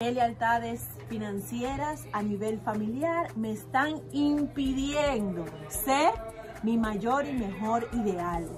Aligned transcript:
¿Qué 0.00 0.12
lealtades 0.12 0.82
financieras 1.08 2.04
a 2.12 2.22
nivel 2.22 2.60
familiar 2.60 3.36
me 3.36 3.50
están 3.50 4.00
impidiendo 4.12 5.44
ser 5.68 6.12
mi 6.62 6.76
mayor 6.76 7.26
y 7.26 7.32
mejor 7.32 7.88
ideal? 7.92 8.48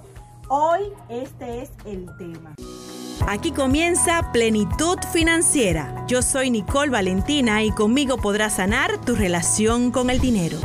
Hoy 0.51 0.81
este 1.09 1.63
es 1.63 1.71
el 1.87 2.05
tema. 2.19 2.55
Aquí 3.27 3.53
comienza 3.53 4.31
Plenitud 4.33 4.99
Financiera. 5.15 6.05
Yo 6.07 6.21
soy 6.21 6.51
Nicole 6.51 6.91
Valentina 6.91 7.65
y 7.65 7.71
conmigo 7.71 8.19
podrás 8.19 8.57
sanar 8.57 9.03
tu 9.07 9.15
relación 9.15 9.93
con 9.93 10.11
el 10.11 10.21
dinero. 10.21 10.59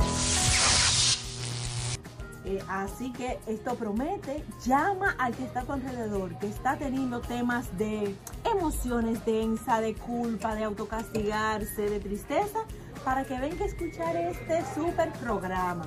Así 2.76 3.14
que 3.14 3.40
esto 3.48 3.76
promete, 3.76 4.44
llama 4.66 5.16
al 5.18 5.34
que 5.34 5.46
está 5.46 5.62
a 5.62 5.64
tu 5.64 5.72
alrededor, 5.72 6.38
que 6.40 6.48
está 6.48 6.78
teniendo 6.78 7.22
temas 7.22 7.78
de 7.78 8.14
emociones 8.44 9.26
densas, 9.26 9.80
de 9.80 9.96
culpa, 9.96 10.56
de 10.56 10.66
autocastigarse, 10.66 11.90
de 11.90 12.02
tristeza, 12.02 12.60
para 13.06 13.24
que 13.24 13.40
venga 13.40 13.64
a 13.64 13.68
escuchar 13.68 14.18
este 14.18 14.62
súper 14.76 15.14
programa, 15.14 15.86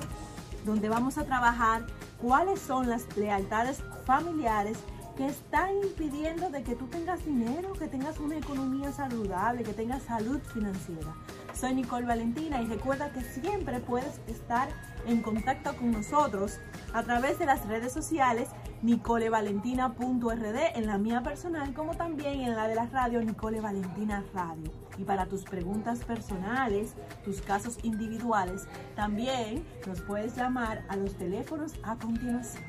donde 0.65 0.89
vamos 0.89 1.19
a 1.19 1.25
trabajar 1.25 1.85
cuáles 2.19 2.59
son 2.59 2.89
las 2.89 3.05
lealtades 3.15 3.83
familiares 4.07 4.79
que 5.15 5.27
están 5.27 5.69
impidiendo 5.83 6.49
de 6.49 6.63
que 6.63 6.73
tú 6.73 6.87
tengas 6.87 7.23
dinero, 7.23 7.73
que 7.73 7.87
tengas 7.87 8.19
una 8.19 8.37
economía 8.37 8.91
saludable, 8.91 9.61
que 9.61 9.73
tengas 9.73 10.01
salud 10.01 10.39
financiera. 10.53 11.13
Soy 11.53 11.75
Nicole 11.75 12.07
Valentina 12.07 12.63
y 12.63 12.65
recuerda 12.65 13.11
que 13.11 13.21
siempre 13.21 13.79
puedes 13.79 14.19
estar 14.27 14.69
en 15.07 15.21
contacto 15.21 15.75
con 15.75 15.91
nosotros 15.91 16.59
a 16.93 17.03
través 17.03 17.39
de 17.39 17.45
las 17.45 17.65
redes 17.67 17.93
sociales 17.93 18.49
nicolevalentina.rd 18.81 20.57
en 20.75 20.87
la 20.87 20.97
mía 20.97 21.21
personal 21.21 21.73
como 21.73 21.95
también 21.95 22.41
en 22.41 22.55
la 22.55 22.67
de 22.67 22.75
la 22.75 22.87
radio 22.87 23.21
Nicole 23.21 23.61
Valentina 23.61 24.23
Radio. 24.33 24.71
Y 24.97 25.03
para 25.03 25.25
tus 25.27 25.43
preguntas 25.43 26.03
personales, 26.03 26.95
tus 27.23 27.41
casos 27.41 27.77
individuales, 27.83 28.67
también 28.95 29.65
nos 29.87 30.01
puedes 30.01 30.35
llamar 30.35 30.83
a 30.89 30.95
los 30.95 31.15
teléfonos 31.15 31.73
a 31.83 31.95
continuación. 31.95 32.63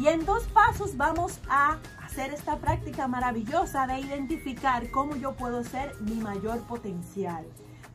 Y 0.00 0.08
en 0.08 0.24
dos 0.24 0.44
pasos 0.44 0.96
vamos 0.96 1.38
a 1.50 1.76
hacer 2.02 2.32
esta 2.32 2.56
práctica 2.56 3.06
maravillosa 3.06 3.86
de 3.86 4.00
identificar 4.00 4.90
cómo 4.90 5.14
yo 5.14 5.36
puedo 5.36 5.62
ser 5.62 5.94
mi 6.00 6.14
mayor 6.14 6.60
potencial, 6.60 7.44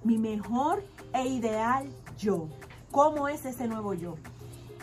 mi 0.04 0.20
mejor 0.20 0.84
e 1.14 1.28
ideal 1.28 1.90
yo. 2.16 2.48
¿Cómo 2.92 3.28
es 3.28 3.44
ese 3.46 3.68
nuevo 3.68 3.96
yo? 3.96 4.18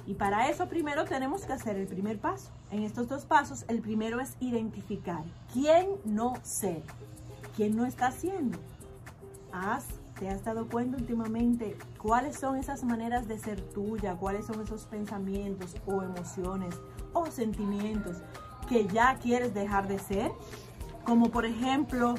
Y 0.05 0.15
para 0.15 0.49
eso 0.49 0.69
primero 0.69 1.05
tenemos 1.05 1.45
que 1.45 1.53
hacer 1.53 1.77
el 1.77 1.87
primer 1.87 2.19
paso. 2.19 2.51
En 2.73 2.83
estos 2.83 3.07
dos 3.07 3.25
pasos, 3.25 3.67
el 3.69 3.81
primero 3.81 4.19
es 4.19 4.35
identificar 4.41 5.23
quién 5.53 5.91
no 6.05 6.35
ser, 6.43 6.83
quién 7.55 7.77
no 7.77 7.87
está 7.87 8.09
haciendo. 8.09 8.59
¿Has, 9.53 9.87
¿Te 10.19 10.29
has 10.29 10.43
dado 10.43 10.67
cuenta 10.69 10.97
últimamente 10.97 11.79
cuáles 11.99 12.37
son 12.37 12.57
esas 12.57 12.83
maneras 12.83 13.29
de 13.29 13.39
ser 13.39 13.61
tuya? 13.61 14.17
¿Cuáles 14.17 14.47
son 14.47 14.61
esos 14.61 14.87
pensamientos 14.87 15.77
o 15.87 16.03
emociones 16.03 16.75
o 17.13 17.27
sentimientos 17.31 18.17
que 18.69 18.87
ya 18.87 19.17
quieres 19.17 19.55
dejar 19.55 19.89
de 19.89 19.99
ser? 19.99 20.33
Como 21.05 21.31
por 21.31 21.45
ejemplo, 21.45 22.15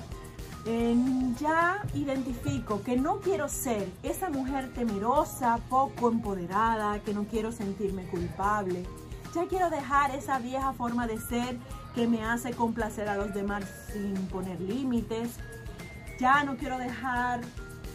ya 1.39 1.83
identifico 1.94 2.81
que 2.83 2.95
no 2.95 3.19
quiero 3.19 3.49
ser 3.49 3.89
esa 4.02 4.30
mujer 4.30 4.71
temerosa, 4.73 5.59
poco 5.69 6.09
empoderada, 6.09 6.99
que 6.99 7.14
no 7.14 7.25
quiero 7.25 7.52
sentirme 7.52 8.05
culpable. 8.05 8.86
Ya 9.36 9.45
quiero 9.47 9.69
dejar 9.69 10.16
esa 10.16 10.39
vieja 10.39 10.73
forma 10.73 11.08
de 11.08 11.19
ser 11.19 11.58
que 11.95 12.08
me 12.08 12.23
hace 12.23 12.52
complacer 12.52 13.10
a 13.10 13.17
los 13.17 13.33
demás 13.33 13.65
sin 13.92 14.14
poner 14.27 14.60
límites. 14.61 15.31
Ya 16.20 16.43
no 16.43 16.55
quiero 16.55 16.77
dejar, 16.77 17.42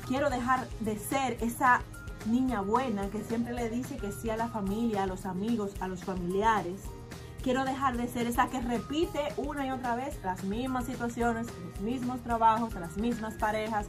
quiero 0.06 0.28
dejar 0.30 0.68
de 0.80 0.98
ser 0.98 1.38
esa 1.40 1.80
niña 2.28 2.60
buena 2.60 3.08
que 3.10 3.22
siempre 3.24 3.54
le 3.54 3.70
dice 3.70 3.96
que 3.96 4.12
sí 4.12 4.30
a 4.30 4.36
la 4.36 4.48
familia, 4.48 5.02
a 5.02 5.06
los 5.06 5.26
amigos, 5.26 5.72
a 5.80 5.88
los 5.88 6.04
familiares. 6.04 6.82
Quiero 7.42 7.64
dejar 7.64 7.96
de 7.96 8.08
ser 8.08 8.26
esa 8.26 8.48
que 8.48 8.60
repite 8.60 9.20
una 9.36 9.66
y 9.66 9.70
otra 9.70 9.96
vez 9.96 10.18
las 10.22 10.44
mismas 10.44 10.86
situaciones, 10.86 11.46
los 11.64 11.80
mismos 11.80 12.20
trabajos, 12.22 12.74
las 12.74 12.96
mismas 12.96 13.34
parejas, 13.34 13.86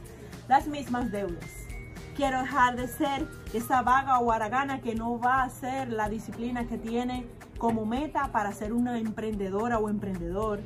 las 0.48 0.66
mismas 0.66 1.10
deudas. 1.10 1.50
Quiero 2.16 2.40
dejar 2.40 2.76
de 2.76 2.88
ser 2.88 3.26
esa 3.52 3.82
vaga 3.82 4.18
o 4.18 4.32
aragana 4.32 4.80
que 4.80 4.94
no 4.94 5.18
va 5.18 5.42
a 5.42 5.44
hacer 5.44 5.88
la 5.88 6.08
disciplina 6.08 6.66
que 6.66 6.78
tiene 6.78 7.26
como 7.58 7.86
meta 7.86 8.32
para 8.32 8.52
ser 8.52 8.72
una 8.72 8.98
emprendedora 8.98 9.78
o 9.78 9.88
emprendedor. 9.88 10.60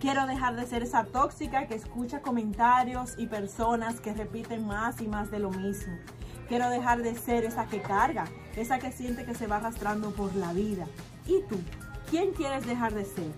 Quiero 0.00 0.26
dejar 0.26 0.56
de 0.56 0.66
ser 0.66 0.82
esa 0.82 1.04
tóxica 1.04 1.66
que 1.66 1.74
escucha 1.74 2.20
comentarios 2.20 3.14
y 3.16 3.26
personas 3.26 4.00
que 4.00 4.12
repiten 4.12 4.66
más 4.66 5.00
y 5.00 5.08
más 5.08 5.30
de 5.30 5.38
lo 5.38 5.50
mismo. 5.50 5.94
Quiero 6.48 6.68
dejar 6.68 7.02
de 7.02 7.14
ser 7.16 7.44
esa 7.44 7.66
que 7.66 7.80
carga, 7.80 8.26
esa 8.54 8.78
que 8.78 8.92
siente 8.92 9.24
que 9.24 9.34
se 9.34 9.46
va 9.46 9.56
arrastrando 9.56 10.10
por 10.10 10.34
la 10.36 10.52
vida. 10.52 10.86
¿Y 11.26 11.42
tú? 11.48 11.56
¿Quién 12.10 12.32
quieres 12.32 12.66
dejar 12.66 12.92
de 12.92 13.04
ser? 13.04 13.32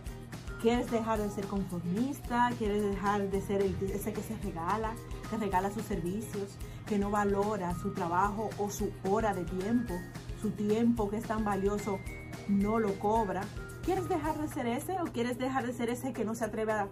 ¿Quieres 0.61 0.91
dejar 0.91 1.21
de 1.21 1.31
ser 1.31 1.47
conformista? 1.47 2.50
¿Quieres 2.59 2.83
dejar 2.83 3.31
de 3.31 3.41
ser 3.41 3.62
ese 3.62 4.12
que 4.12 4.22
se 4.22 4.37
regala, 4.39 4.94
que 5.31 5.37
regala 5.37 5.71
sus 5.71 5.84
servicios, 5.84 6.56
que 6.87 6.99
no 6.99 7.11
valora 7.11 7.75
su 7.77 7.93
trabajo 7.93 8.50
o 8.59 8.71
su 8.71 8.91
hora 9.09 9.34
de 9.34 9.44
tiempo? 9.44 9.94
Su 10.43 10.50
tiempo 10.50 11.09
que 11.09 11.19
es 11.19 11.25
tan 11.25 11.44
valioso 11.44 12.00
no 12.49 12.81
lo 12.81 12.99
cobra. 12.99 13.43
¿Quieres 13.84 14.09
dejar 14.09 14.38
de 14.41 14.49
ser 14.49 14.67
ese 14.67 15.00
o 15.00 15.05
quieres 15.05 15.38
dejar 15.38 15.65
de 15.65 15.73
ser 15.73 15.91
ese 15.91 16.12
que 16.12 16.25
no 16.25 16.34
se 16.34 16.44
atreve 16.44 16.73
a 16.73 16.88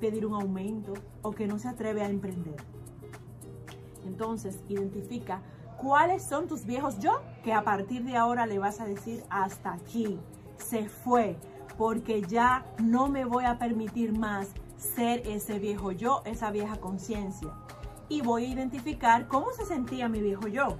pedir 0.00 0.24
un 0.24 0.34
aumento 0.34 0.94
o 1.20 1.32
que 1.32 1.46
no 1.46 1.58
se 1.58 1.68
atreve 1.68 2.00
a 2.02 2.08
emprender? 2.08 2.56
Entonces, 4.06 4.58
identifica 4.68 5.42
cuáles 5.78 6.22
son 6.22 6.46
tus 6.48 6.64
viejos 6.64 6.98
yo 6.98 7.20
que 7.42 7.52
a 7.52 7.62
partir 7.62 8.04
de 8.04 8.16
ahora 8.16 8.46
le 8.46 8.58
vas 8.58 8.80
a 8.80 8.84
decir 8.84 9.24
hasta 9.30 9.72
aquí 9.72 10.18
se 10.58 10.88
fue, 10.88 11.36
porque 11.76 12.22
ya 12.22 12.66
no 12.78 13.08
me 13.08 13.24
voy 13.24 13.44
a 13.44 13.58
permitir 13.58 14.16
más 14.16 14.48
ser 14.76 15.26
ese 15.26 15.58
viejo 15.58 15.92
yo, 15.92 16.22
esa 16.24 16.50
vieja 16.50 16.76
conciencia. 16.78 17.50
Y 18.08 18.22
voy 18.22 18.44
a 18.44 18.48
identificar 18.48 19.28
cómo 19.28 19.52
se 19.52 19.64
sentía 19.64 20.08
mi 20.08 20.20
viejo 20.20 20.48
yo. 20.48 20.76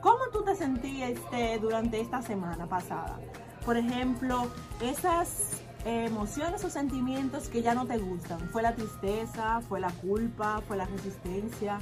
¿Cómo 0.00 0.20
tú 0.32 0.42
te 0.42 0.54
sentías 0.54 1.12
este, 1.12 1.58
durante 1.58 2.00
esta 2.00 2.22
semana 2.22 2.66
pasada? 2.66 3.18
Por 3.64 3.76
ejemplo, 3.76 4.46
esas 4.82 5.62
emociones 5.84 6.64
o 6.64 6.70
sentimientos 6.70 7.48
que 7.48 7.62
ya 7.62 7.74
no 7.74 7.86
te 7.86 7.98
gustan. 7.98 8.40
Fue 8.50 8.62
la 8.62 8.74
tristeza, 8.74 9.60
fue 9.68 9.80
la 9.80 9.90
culpa, 9.90 10.62
fue 10.66 10.76
la 10.76 10.86
resistencia, 10.86 11.78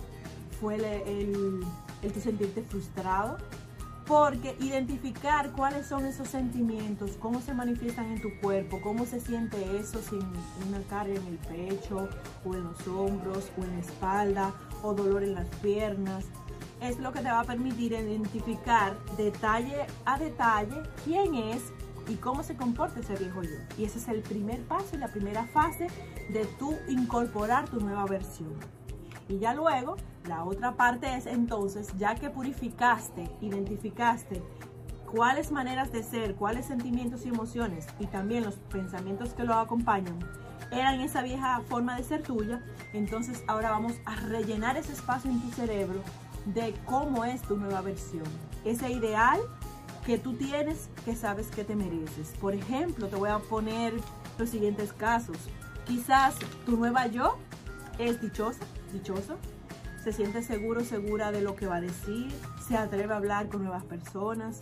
fue 0.60 0.76
el, 0.76 0.84
el, 0.84 1.60
el 2.02 2.12
tu 2.12 2.20
sentirte 2.20 2.62
frustrado 2.62 3.38
porque 4.06 4.56
identificar 4.60 5.52
cuáles 5.52 5.86
son 5.86 6.04
esos 6.06 6.28
sentimientos, 6.28 7.12
cómo 7.20 7.40
se 7.40 7.54
manifiestan 7.54 8.12
en 8.12 8.20
tu 8.20 8.28
cuerpo, 8.40 8.80
cómo 8.82 9.06
se 9.06 9.20
siente 9.20 9.78
eso 9.78 10.00
sin 10.02 10.20
una 10.68 10.82
carga 10.91 11.14
en 11.14 11.26
el 11.26 11.38
pecho 11.38 12.08
o 12.44 12.54
en 12.54 12.64
los 12.64 12.86
hombros 12.88 13.50
o 13.56 13.64
en 13.64 13.72
la 13.72 13.78
espalda 13.78 14.52
o 14.82 14.92
dolor 14.92 15.22
en 15.22 15.34
las 15.34 15.48
piernas, 15.62 16.24
es 16.80 16.98
lo 16.98 17.12
que 17.12 17.20
te 17.20 17.28
va 17.28 17.41
a 17.41 17.44
permitir 17.44 17.92
identificar 17.92 18.98
detalle 19.16 19.86
a 20.04 20.18
detalle 20.18 20.82
quién 21.04 21.34
es 21.34 21.62
y 22.08 22.16
cómo 22.16 22.42
se 22.42 22.56
comporta 22.56 23.00
ese 23.00 23.14
viejo 23.14 23.42
yo. 23.42 23.56
Y 23.78 23.84
ese 23.84 23.98
es 23.98 24.08
el 24.08 24.22
primer 24.22 24.60
paso 24.64 24.96
y 24.96 24.98
la 24.98 25.08
primera 25.08 25.46
fase 25.46 25.86
de 26.32 26.44
tú 26.58 26.76
incorporar 26.88 27.68
tu 27.68 27.80
nueva 27.80 28.04
versión. 28.06 28.56
Y 29.32 29.38
ya 29.38 29.54
luego, 29.54 29.97
la 30.28 30.44
otra 30.44 30.76
parte 30.76 31.16
es 31.16 31.25
entonces, 31.25 31.88
ya 31.97 32.15
que 32.15 32.28
purificaste, 32.28 33.30
identificaste 33.41 34.42
cuáles 35.10 35.51
maneras 35.51 35.91
de 35.91 36.03
ser, 36.03 36.34
cuáles 36.34 36.66
sentimientos 36.66 37.24
y 37.24 37.30
emociones 37.30 37.86
y 37.98 38.06
también 38.09 38.45
los 38.45 38.56
pensamientos 38.56 39.33
que 39.33 39.45
lo 39.45 39.54
acompañan 39.54 40.18
eran 40.71 41.01
esa 41.01 41.22
vieja 41.22 41.62
forma 41.66 41.97
de 41.97 42.04
ser 42.04 42.22
tuya, 42.22 42.62
entonces 42.92 43.42
ahora 43.47 43.71
vamos 43.71 43.95
a 44.04 44.16
rellenar 44.16 44.77
ese 44.77 44.92
espacio 44.92 45.30
en 45.30 45.41
tu 45.41 45.51
cerebro 45.53 46.03
de 46.45 46.74
cómo 46.84 47.24
es 47.24 47.41
tu 47.41 47.56
nueva 47.56 47.80
versión. 47.80 48.24
Ese 48.66 48.91
ideal 48.91 49.41
que 50.04 50.18
tú 50.18 50.34
tienes 50.34 50.91
que 51.06 51.16
sabes 51.16 51.47
que 51.47 51.65
te 51.65 51.74
mereces. 51.74 52.34
Por 52.39 52.53
ejemplo, 52.54 53.09
te 53.09 53.16
voy 53.16 53.30
a 53.30 53.39
poner 53.39 53.95
los 54.39 54.51
siguientes 54.51 54.92
casos. 54.92 55.39
Quizás 55.86 56.34
tu 56.66 56.77
nueva 56.77 57.06
yo 57.06 57.39
es 57.98 58.21
dichosa, 58.21 58.60
dichoso, 58.92 59.36
se 60.03 60.12
siente 60.12 60.42
seguro, 60.42 60.83
segura 60.84 61.33
de 61.33 61.42
lo 61.42 61.54
que 61.54 61.66
va 61.66 61.77
a 61.77 61.80
decir, 61.80 62.30
se 62.66 62.77
atreve 62.77 63.12
a 63.12 63.16
hablar 63.16 63.48
con 63.48 63.62
nuevas 63.62 63.84
personas, 63.84 64.60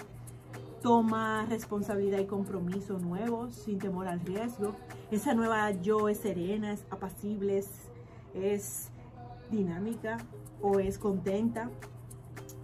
toma 0.83 1.47
responsabilidad 1.49 2.19
y 2.19 2.27
compromiso 2.27 2.99
nuevos 2.99 3.55
sin 3.55 3.79
temor 3.79 4.09
al 4.09 4.21
riesgo. 4.21 4.75
Esa 5.11 5.35
nueva 5.35 5.71
yo 5.71 6.09
es 6.09 6.19
serena, 6.19 6.73
es 6.73 6.85
apacible, 6.91 7.59
es, 7.59 7.69
es 8.35 8.89
dinámica 9.51 10.19
o 10.63 10.79
es 10.79 10.99
contenta. 10.99 11.71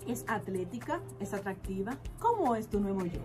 ¿Es 0.07 0.25
atlética? 0.29 1.01
¿Es 1.19 1.35
atractiva? 1.35 1.99
¿Cómo 2.21 2.55
es 2.55 2.69
tu 2.69 2.79
nuevo 2.79 3.05
yo? 3.05 3.21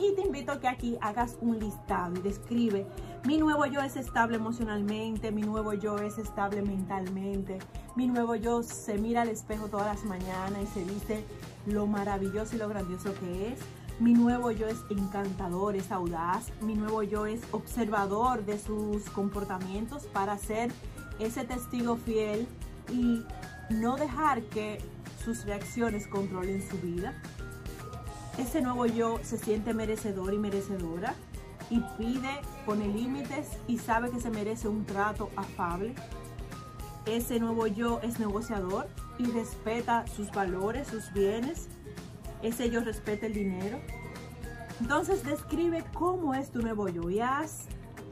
Y 0.00 0.12
te 0.16 0.22
invito 0.22 0.50
a 0.50 0.58
que 0.58 0.66
aquí 0.66 0.98
hagas 1.00 1.38
un 1.40 1.60
listado 1.60 2.16
y 2.16 2.22
describe, 2.22 2.84
mi 3.24 3.38
nuevo 3.38 3.64
yo 3.64 3.80
es 3.80 3.96
estable 3.96 4.36
emocionalmente, 4.36 5.32
mi 5.32 5.42
nuevo 5.42 5.72
yo 5.72 5.96
es 5.98 6.18
estable 6.18 6.60
mentalmente, 6.60 7.58
mi 7.96 8.06
nuevo 8.06 8.34
yo 8.34 8.62
se 8.62 8.98
mira 8.98 9.22
al 9.22 9.28
espejo 9.28 9.68
todas 9.68 9.86
las 9.86 10.04
mañanas 10.04 10.62
y 10.62 10.66
se 10.66 10.84
dice 10.84 11.24
lo 11.66 11.86
maravilloso 11.86 12.54
y 12.54 12.58
lo 12.58 12.68
grandioso 12.68 13.14
que 13.14 13.52
es. 13.52 13.60
Mi 14.00 14.12
nuevo 14.12 14.50
yo 14.50 14.66
es 14.66 14.78
encantador, 14.90 15.76
es 15.76 15.92
audaz. 15.92 16.50
Mi 16.60 16.74
nuevo 16.74 17.02
yo 17.04 17.26
es 17.26 17.40
observador 17.52 18.44
de 18.44 18.58
sus 18.58 19.08
comportamientos 19.10 20.06
para 20.06 20.36
ser 20.36 20.72
ese 21.20 21.44
testigo 21.44 21.96
fiel 21.96 22.46
y 22.92 23.22
no 23.70 23.96
dejar 23.96 24.42
que 24.42 24.78
sus 25.24 25.44
reacciones 25.46 26.08
controlen 26.08 26.60
su 26.68 26.76
vida. 26.78 27.14
Ese 28.36 28.60
nuevo 28.60 28.84
yo 28.84 29.20
se 29.22 29.38
siente 29.38 29.72
merecedor 29.72 30.34
y 30.34 30.38
merecedora 30.38 31.14
y 31.70 31.80
pide, 31.98 32.40
pone 32.66 32.88
límites 32.88 33.58
y 33.66 33.78
sabe 33.78 34.10
que 34.10 34.20
se 34.20 34.30
merece 34.30 34.68
un 34.68 34.84
trato 34.84 35.30
afable. 35.36 35.94
Ese 37.06 37.38
nuevo 37.38 37.66
yo 37.66 38.00
es 38.02 38.18
negociador 38.18 38.88
y 39.18 39.26
respeta 39.26 40.06
sus 40.06 40.30
valores, 40.30 40.88
sus 40.88 41.12
bienes. 41.12 41.68
Ese 42.42 42.70
yo 42.70 42.80
respeta 42.80 43.26
el 43.26 43.34
dinero. 43.34 43.78
Entonces 44.80 45.24
describe 45.24 45.84
cómo 45.92 46.34
es 46.34 46.50
tu 46.50 46.60
nuevo 46.60 46.88
yo 46.88 47.08
y 47.08 47.20
haz 47.20 47.66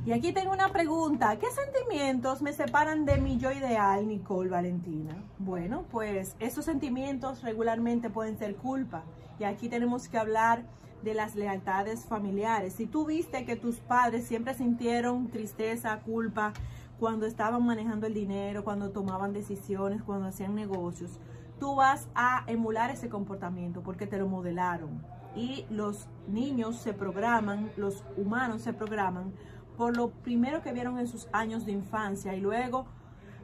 Y 0.06 0.12
aquí 0.12 0.32
tengo 0.32 0.52
una 0.52 0.70
pregunta. 0.70 1.38
¿Qué 1.38 1.48
sentimientos 1.50 2.40
me 2.40 2.54
separan 2.54 3.04
de 3.04 3.18
mi 3.18 3.36
yo 3.36 3.52
ideal, 3.52 4.08
Nicole 4.08 4.48
Valentina? 4.48 5.14
Bueno, 5.38 5.84
pues 5.90 6.34
esos 6.40 6.64
sentimientos 6.64 7.42
regularmente 7.42 8.08
pueden 8.08 8.38
ser 8.38 8.56
culpa. 8.56 9.04
Y 9.38 9.44
aquí 9.44 9.68
tenemos 9.68 10.08
que 10.08 10.16
hablar 10.16 10.64
de 11.02 11.12
las 11.12 11.36
lealtades 11.36 12.06
familiares. 12.06 12.72
Si 12.72 12.86
tú 12.86 13.04
viste 13.04 13.44
que 13.44 13.56
tus 13.56 13.76
padres 13.76 14.26
siempre 14.26 14.54
sintieron 14.54 15.28
tristeza, 15.28 16.00
culpa, 16.00 16.54
cuando 16.98 17.26
estaban 17.26 17.64
manejando 17.64 18.06
el 18.06 18.14
dinero, 18.14 18.64
cuando 18.64 18.90
tomaban 18.90 19.32
decisiones, 19.32 20.02
cuando 20.02 20.28
hacían 20.28 20.54
negocios, 20.54 21.18
tú 21.58 21.76
vas 21.76 22.08
a 22.14 22.44
emular 22.46 22.90
ese 22.90 23.08
comportamiento 23.08 23.82
porque 23.82 24.06
te 24.06 24.18
lo 24.18 24.28
modelaron. 24.28 25.02
Y 25.34 25.66
los 25.70 26.06
niños 26.28 26.76
se 26.76 26.92
programan, 26.92 27.70
los 27.76 28.04
humanos 28.16 28.62
se 28.62 28.72
programan 28.72 29.32
por 29.76 29.96
lo 29.96 30.10
primero 30.10 30.62
que 30.62 30.72
vieron 30.72 30.98
en 30.98 31.08
sus 31.08 31.28
años 31.32 31.66
de 31.66 31.72
infancia 31.72 32.34
y 32.34 32.40
luego 32.40 32.86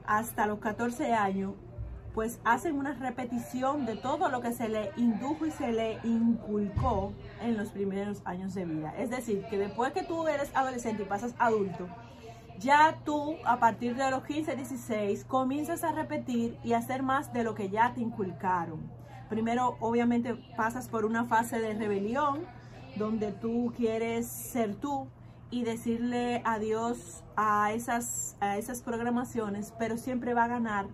hasta 0.07 0.47
los 0.47 0.59
14 0.61 1.13
años, 1.15 1.55
pues 2.15 2.41
hacen 2.45 2.77
una 2.77 2.95
repetición 2.95 3.87
de 3.87 3.97
todo 3.97 4.29
lo 4.29 4.41
que 4.41 4.53
se 4.53 4.69
le 4.69 4.91
indujo 4.97 5.47
y 5.47 5.51
se 5.51 5.73
le 5.73 5.99
inculcó 6.03 7.13
en 7.41 7.57
los 7.57 7.71
primeros 7.71 8.21
años 8.25 8.55
de 8.55 8.65
vida. 8.65 8.93
Es 8.99 9.11
decir, 9.11 9.45
que 9.49 9.59
después 9.59 9.93
que 9.93 10.03
tú 10.03 10.27
eres 10.27 10.51
adolescente 10.55 11.05
y 11.05 11.07
pasas 11.07 11.35
adulto, 11.39 11.89
ya 12.61 12.99
tú 13.05 13.37
a 13.45 13.59
partir 13.59 13.97
de 13.97 14.11
los 14.11 14.23
15, 14.25 14.55
16 14.55 15.25
comienzas 15.25 15.83
a 15.83 15.93
repetir 15.93 16.59
y 16.63 16.75
hacer 16.75 17.03
más 17.03 17.33
de 17.33 17.43
lo 17.43 17.55
que 17.55 17.71
ya 17.71 17.95
te 17.95 18.03
inculcaron. 18.03 18.81
Primero, 19.31 19.77
obviamente, 19.81 20.35
pasas 20.57 20.89
por 20.89 21.05
una 21.05 21.25
fase 21.25 21.59
de 21.59 21.75
rebelión 21.75 22.41
donde 22.97 23.33
tú 23.33 23.73
quieres 23.77 24.27
ser 24.27 24.75
tú 24.75 25.09
y 25.51 25.65
decirle 25.65 26.43
adiós 26.45 27.25
a 27.35 27.73
esas, 27.73 28.37
a 28.41 28.59
esas 28.59 28.83
programaciones, 28.83 29.73
pero 29.79 29.97
siempre 29.97 30.35
va 30.35 30.45
a 30.45 30.49
ganar 30.49 30.87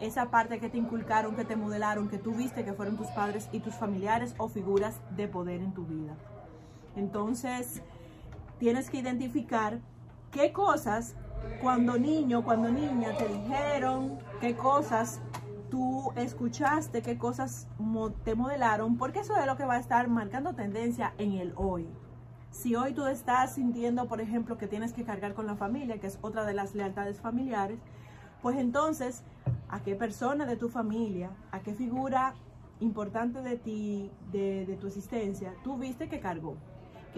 esa 0.00 0.30
parte 0.30 0.58
que 0.58 0.68
te 0.68 0.78
inculcaron, 0.78 1.36
que 1.36 1.44
te 1.44 1.56
modelaron, 1.56 2.08
que 2.08 2.18
tú 2.18 2.32
viste 2.32 2.64
que 2.64 2.72
fueron 2.72 2.96
tus 2.96 3.08
padres 3.08 3.48
y 3.52 3.60
tus 3.60 3.74
familiares 3.74 4.34
o 4.38 4.48
figuras 4.48 5.00
de 5.16 5.28
poder 5.28 5.60
en 5.60 5.72
tu 5.72 5.84
vida. 5.84 6.16
Entonces, 6.96 7.82
tienes 8.58 8.90
que 8.90 8.98
identificar 8.98 9.80
qué 10.30 10.52
cosas 10.52 11.14
cuando 11.60 11.98
niño, 11.98 12.44
cuando 12.44 12.70
niña 12.70 13.16
te 13.16 13.28
dijeron, 13.28 14.18
qué 14.40 14.56
cosas 14.56 15.20
tú 15.70 16.12
escuchaste, 16.16 17.02
qué 17.02 17.18
cosas 17.18 17.68
te 18.24 18.34
modelaron, 18.34 18.96
porque 18.96 19.20
eso 19.20 19.36
es 19.36 19.46
lo 19.46 19.56
que 19.56 19.64
va 19.64 19.74
a 19.74 19.80
estar 19.80 20.08
marcando 20.08 20.54
tendencia 20.54 21.14
en 21.18 21.32
el 21.32 21.52
hoy. 21.56 21.88
Si 22.50 22.74
hoy 22.74 22.94
tú 22.94 23.06
estás 23.06 23.54
sintiendo, 23.54 24.08
por 24.08 24.20
ejemplo, 24.20 24.56
que 24.56 24.66
tienes 24.66 24.92
que 24.92 25.04
cargar 25.04 25.34
con 25.34 25.46
la 25.46 25.56
familia, 25.56 25.98
que 25.98 26.06
es 26.06 26.18
otra 26.22 26.44
de 26.44 26.54
las 26.54 26.74
lealtades 26.74 27.20
familiares, 27.20 27.78
pues 28.40 28.56
entonces, 28.56 29.22
¿a 29.68 29.80
qué 29.80 29.94
persona 29.94 30.46
de 30.46 30.56
tu 30.56 30.68
familia, 30.68 31.30
a 31.50 31.60
qué 31.60 31.74
figura 31.74 32.34
importante 32.80 33.42
de 33.42 33.56
ti, 33.56 34.10
de, 34.32 34.64
de 34.64 34.76
tu 34.76 34.86
existencia, 34.86 35.52
tú 35.62 35.76
viste 35.76 36.08
que 36.08 36.20
cargó? 36.20 36.56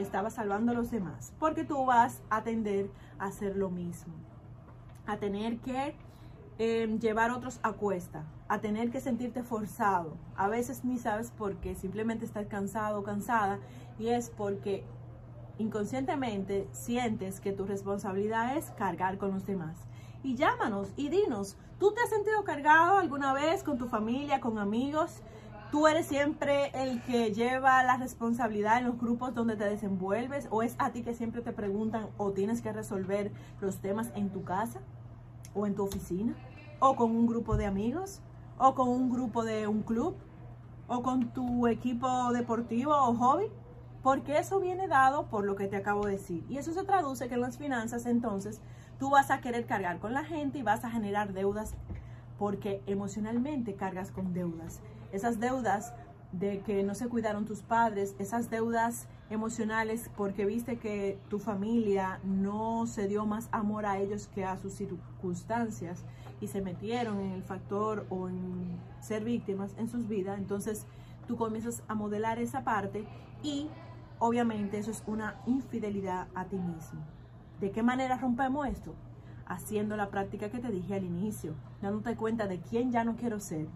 Estaba 0.00 0.30
salvando 0.30 0.72
a 0.72 0.74
los 0.74 0.90
demás, 0.90 1.32
porque 1.38 1.64
tú 1.64 1.84
vas 1.86 2.22
a 2.30 2.42
tender 2.42 2.90
a 3.18 3.26
hacer 3.26 3.56
lo 3.56 3.70
mismo, 3.70 4.14
a 5.06 5.18
tener 5.18 5.58
que 5.58 5.94
eh, 6.58 6.98
llevar 7.00 7.30
otros 7.30 7.58
a 7.62 7.72
cuesta, 7.72 8.24
a 8.48 8.60
tener 8.60 8.90
que 8.90 9.00
sentirte 9.00 9.42
forzado. 9.42 10.16
A 10.36 10.48
veces 10.48 10.84
ni 10.84 10.98
sabes 10.98 11.30
por 11.30 11.56
qué, 11.56 11.74
simplemente 11.74 12.24
estás 12.24 12.46
cansado 12.46 13.00
o 13.00 13.02
cansada 13.02 13.58
y 13.98 14.08
es 14.08 14.30
porque 14.30 14.84
inconscientemente 15.58 16.68
sientes 16.72 17.40
que 17.40 17.52
tu 17.52 17.64
responsabilidad 17.64 18.56
es 18.56 18.70
cargar 18.72 19.18
con 19.18 19.32
los 19.32 19.46
demás. 19.46 19.76
Y 20.22 20.36
llámanos 20.36 20.88
y 20.96 21.08
dinos, 21.08 21.56
¿tú 21.78 21.92
te 21.92 22.02
has 22.02 22.10
sentido 22.10 22.44
cargado 22.44 22.98
alguna 22.98 23.32
vez 23.32 23.62
con 23.62 23.78
tu 23.78 23.88
familia, 23.88 24.40
con 24.40 24.58
amigos? 24.58 25.22
¿Tú 25.70 25.86
eres 25.86 26.06
siempre 26.06 26.72
el 26.74 27.00
que 27.02 27.32
lleva 27.32 27.84
la 27.84 27.96
responsabilidad 27.96 28.78
en 28.78 28.86
los 28.86 28.98
grupos 28.98 29.34
donde 29.36 29.54
te 29.54 29.64
desenvuelves? 29.64 30.48
¿O 30.50 30.64
es 30.64 30.74
a 30.80 30.90
ti 30.90 31.02
que 31.02 31.14
siempre 31.14 31.42
te 31.42 31.52
preguntan 31.52 32.08
o 32.16 32.32
tienes 32.32 32.60
que 32.60 32.72
resolver 32.72 33.30
los 33.60 33.76
temas 33.76 34.10
en 34.16 34.30
tu 34.30 34.42
casa? 34.42 34.80
¿O 35.54 35.68
en 35.68 35.76
tu 35.76 35.84
oficina? 35.84 36.34
¿O 36.80 36.96
con 36.96 37.12
un 37.12 37.28
grupo 37.28 37.56
de 37.56 37.66
amigos? 37.66 38.20
¿O 38.58 38.74
con 38.74 38.88
un 38.88 39.10
grupo 39.10 39.44
de 39.44 39.68
un 39.68 39.82
club? 39.82 40.16
¿O 40.88 41.04
con 41.04 41.28
tu 41.28 41.68
equipo 41.68 42.32
deportivo 42.32 42.92
o 42.92 43.14
hobby? 43.14 43.46
Porque 44.02 44.38
eso 44.38 44.58
viene 44.58 44.88
dado 44.88 45.26
por 45.26 45.44
lo 45.44 45.54
que 45.54 45.68
te 45.68 45.76
acabo 45.76 46.06
de 46.06 46.12
decir. 46.12 46.44
Y 46.48 46.58
eso 46.58 46.72
se 46.72 46.82
traduce 46.82 47.28
que 47.28 47.34
en 47.34 47.42
las 47.42 47.58
finanzas 47.58 48.06
entonces 48.06 48.60
tú 48.98 49.10
vas 49.10 49.30
a 49.30 49.40
querer 49.40 49.66
cargar 49.66 50.00
con 50.00 50.14
la 50.14 50.24
gente 50.24 50.58
y 50.58 50.62
vas 50.62 50.84
a 50.84 50.90
generar 50.90 51.32
deudas 51.32 51.76
porque 52.40 52.82
emocionalmente 52.86 53.76
cargas 53.76 54.10
con 54.10 54.32
deudas 54.32 54.80
esas 55.12 55.40
deudas 55.40 55.92
de 56.32 56.60
que 56.60 56.82
no 56.82 56.94
se 56.94 57.08
cuidaron 57.08 57.44
tus 57.44 57.62
padres, 57.62 58.14
esas 58.18 58.50
deudas 58.50 59.08
emocionales 59.30 60.10
porque 60.16 60.44
viste 60.44 60.78
que 60.78 61.18
tu 61.28 61.38
familia 61.38 62.20
no 62.24 62.86
se 62.86 63.08
dio 63.08 63.26
más 63.26 63.48
amor 63.52 63.86
a 63.86 63.98
ellos 63.98 64.28
que 64.28 64.44
a 64.44 64.56
sus 64.56 64.74
circunstancias 64.74 66.04
y 66.40 66.48
se 66.48 66.60
metieron 66.60 67.20
en 67.20 67.32
el 67.32 67.42
factor 67.42 68.06
o 68.10 68.28
en 68.28 68.78
ser 69.00 69.24
víctimas 69.24 69.74
en 69.78 69.88
sus 69.88 70.08
vidas, 70.08 70.38
entonces 70.38 70.86
tú 71.26 71.36
comienzas 71.36 71.82
a 71.88 71.94
modelar 71.94 72.38
esa 72.38 72.64
parte 72.64 73.04
y 73.42 73.68
obviamente 74.18 74.78
eso 74.78 74.90
es 74.90 75.02
una 75.06 75.40
infidelidad 75.46 76.28
a 76.34 76.44
ti 76.44 76.56
mismo. 76.56 77.00
¿De 77.60 77.70
qué 77.70 77.82
manera 77.82 78.16
rompemos 78.16 78.66
esto? 78.66 78.94
Haciendo 79.46 79.96
la 79.96 80.10
práctica 80.10 80.50
que 80.50 80.60
te 80.60 80.70
dije 80.70 80.94
al 80.94 81.04
inicio, 81.04 81.54
dándote 81.82 82.16
cuenta 82.16 82.46
de 82.46 82.60
quién 82.60 82.90
ya 82.92 83.04
no 83.04 83.16
quiero 83.16 83.40
ser 83.40 83.66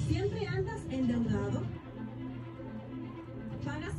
¿Siempre 0.08 0.46
andas 0.46 0.80
endeudado? 0.90 1.75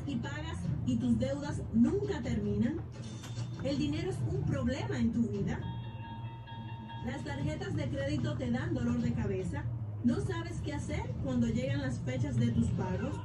¿Pagas 0.08 0.16
y 0.16 0.16
pagas 0.16 0.58
y 0.86 0.96
tus 0.96 1.20
deudas 1.20 1.62
nunca 1.74 2.22
terminan? 2.22 2.78
¿El 3.64 3.78
dinero 3.78 4.10
es 4.10 4.18
un 4.32 4.42
problema 4.44 4.98
en 4.98 5.12
tu 5.12 5.24
vida? 5.24 5.60
¿Las 7.06 7.24
tarjetas 7.26 7.76
de 7.76 7.90
crédito 7.90 8.38
te 8.38 8.50
dan 8.50 8.74
dolor 8.74 9.02
de 9.02 9.12
cabeza? 9.14 9.66
¿No 10.06 10.22
sabes 10.22 10.62
qué 10.64 10.74
hacer 10.74 11.04
cuando 11.24 11.48
llegan 11.48 11.82
las 11.82 12.00
fechas 12.00 12.38
de 12.38 12.52
tus 12.52 12.68
pagos? 12.68 13.16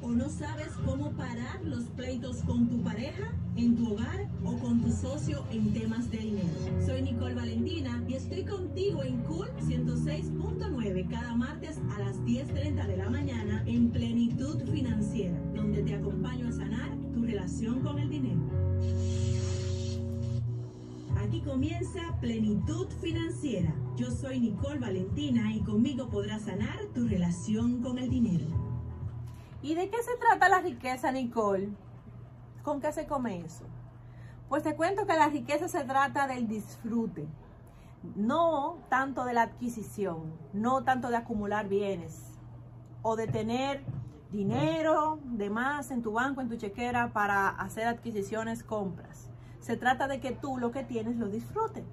¿O 0.00 0.08
no 0.08 0.28
sabes 0.28 0.72
cómo 0.84 1.12
parar 1.12 1.62
los 1.62 1.84
pleitos 1.84 2.38
con 2.42 2.68
tu 2.68 2.82
pareja, 2.82 3.32
en 3.56 3.76
tu 3.76 3.92
hogar 3.92 4.28
o 4.44 4.58
con 4.58 4.82
tu 4.82 4.90
socio 4.90 5.44
en 5.52 5.72
temas 5.72 6.10
de 6.10 6.18
dinero? 6.18 6.84
Soy 6.84 7.02
Nicole 7.02 7.34
Valentina 7.34 8.02
y 8.08 8.14
estoy 8.14 8.44
contigo 8.44 9.02
en 9.04 9.22
Cool 9.22 9.48
106.9 9.60 11.08
cada 11.08 11.34
martes 11.36 11.78
a 11.94 12.00
las 12.00 12.16
10.30 12.22 12.86
de 12.86 12.96
la 12.96 13.08
mañana 13.08 13.43
en 13.74 13.90
Plenitud 13.90 14.62
Financiera, 14.70 15.36
donde 15.52 15.82
te 15.82 15.96
acompaño 15.96 16.48
a 16.48 16.52
sanar 16.52 16.96
tu 17.12 17.24
relación 17.24 17.80
con 17.80 17.98
el 17.98 18.08
dinero. 18.08 18.40
Aquí 21.20 21.40
comienza 21.40 22.00
Plenitud 22.20 22.86
Financiera. 23.00 23.74
Yo 23.96 24.12
soy 24.12 24.38
Nicole 24.38 24.78
Valentina 24.78 25.52
y 25.52 25.60
conmigo 25.60 26.08
podrás 26.08 26.42
sanar 26.42 26.78
tu 26.94 27.08
relación 27.08 27.82
con 27.82 27.98
el 27.98 28.10
dinero. 28.10 28.46
¿Y 29.60 29.74
de 29.74 29.90
qué 29.90 29.96
se 30.04 30.16
trata 30.18 30.48
la 30.48 30.60
riqueza, 30.60 31.10
Nicole? 31.10 31.70
¿Con 32.62 32.80
qué 32.80 32.92
se 32.92 33.08
come 33.08 33.40
eso? 33.40 33.64
Pues 34.48 34.62
te 34.62 34.76
cuento 34.76 35.04
que 35.04 35.14
la 35.14 35.30
riqueza 35.30 35.66
se 35.66 35.82
trata 35.82 36.28
del 36.28 36.46
disfrute, 36.46 37.26
no 38.14 38.78
tanto 38.88 39.24
de 39.24 39.32
la 39.32 39.42
adquisición, 39.42 40.32
no 40.52 40.84
tanto 40.84 41.08
de 41.08 41.16
acumular 41.16 41.68
bienes 41.68 42.33
o 43.04 43.16
de 43.16 43.28
tener 43.28 43.84
dinero 44.32 45.20
de 45.22 45.50
más 45.50 45.92
en 45.92 46.02
tu 46.02 46.12
banco, 46.12 46.40
en 46.40 46.48
tu 46.48 46.56
chequera 46.56 47.12
para 47.12 47.48
hacer 47.50 47.86
adquisiciones, 47.86 48.64
compras. 48.64 49.30
Se 49.60 49.76
trata 49.76 50.08
de 50.08 50.20
que 50.20 50.32
tú 50.32 50.58
lo 50.58 50.72
que 50.72 50.82
tienes 50.84 51.16
lo 51.16 51.28
disfrutes, 51.28 51.84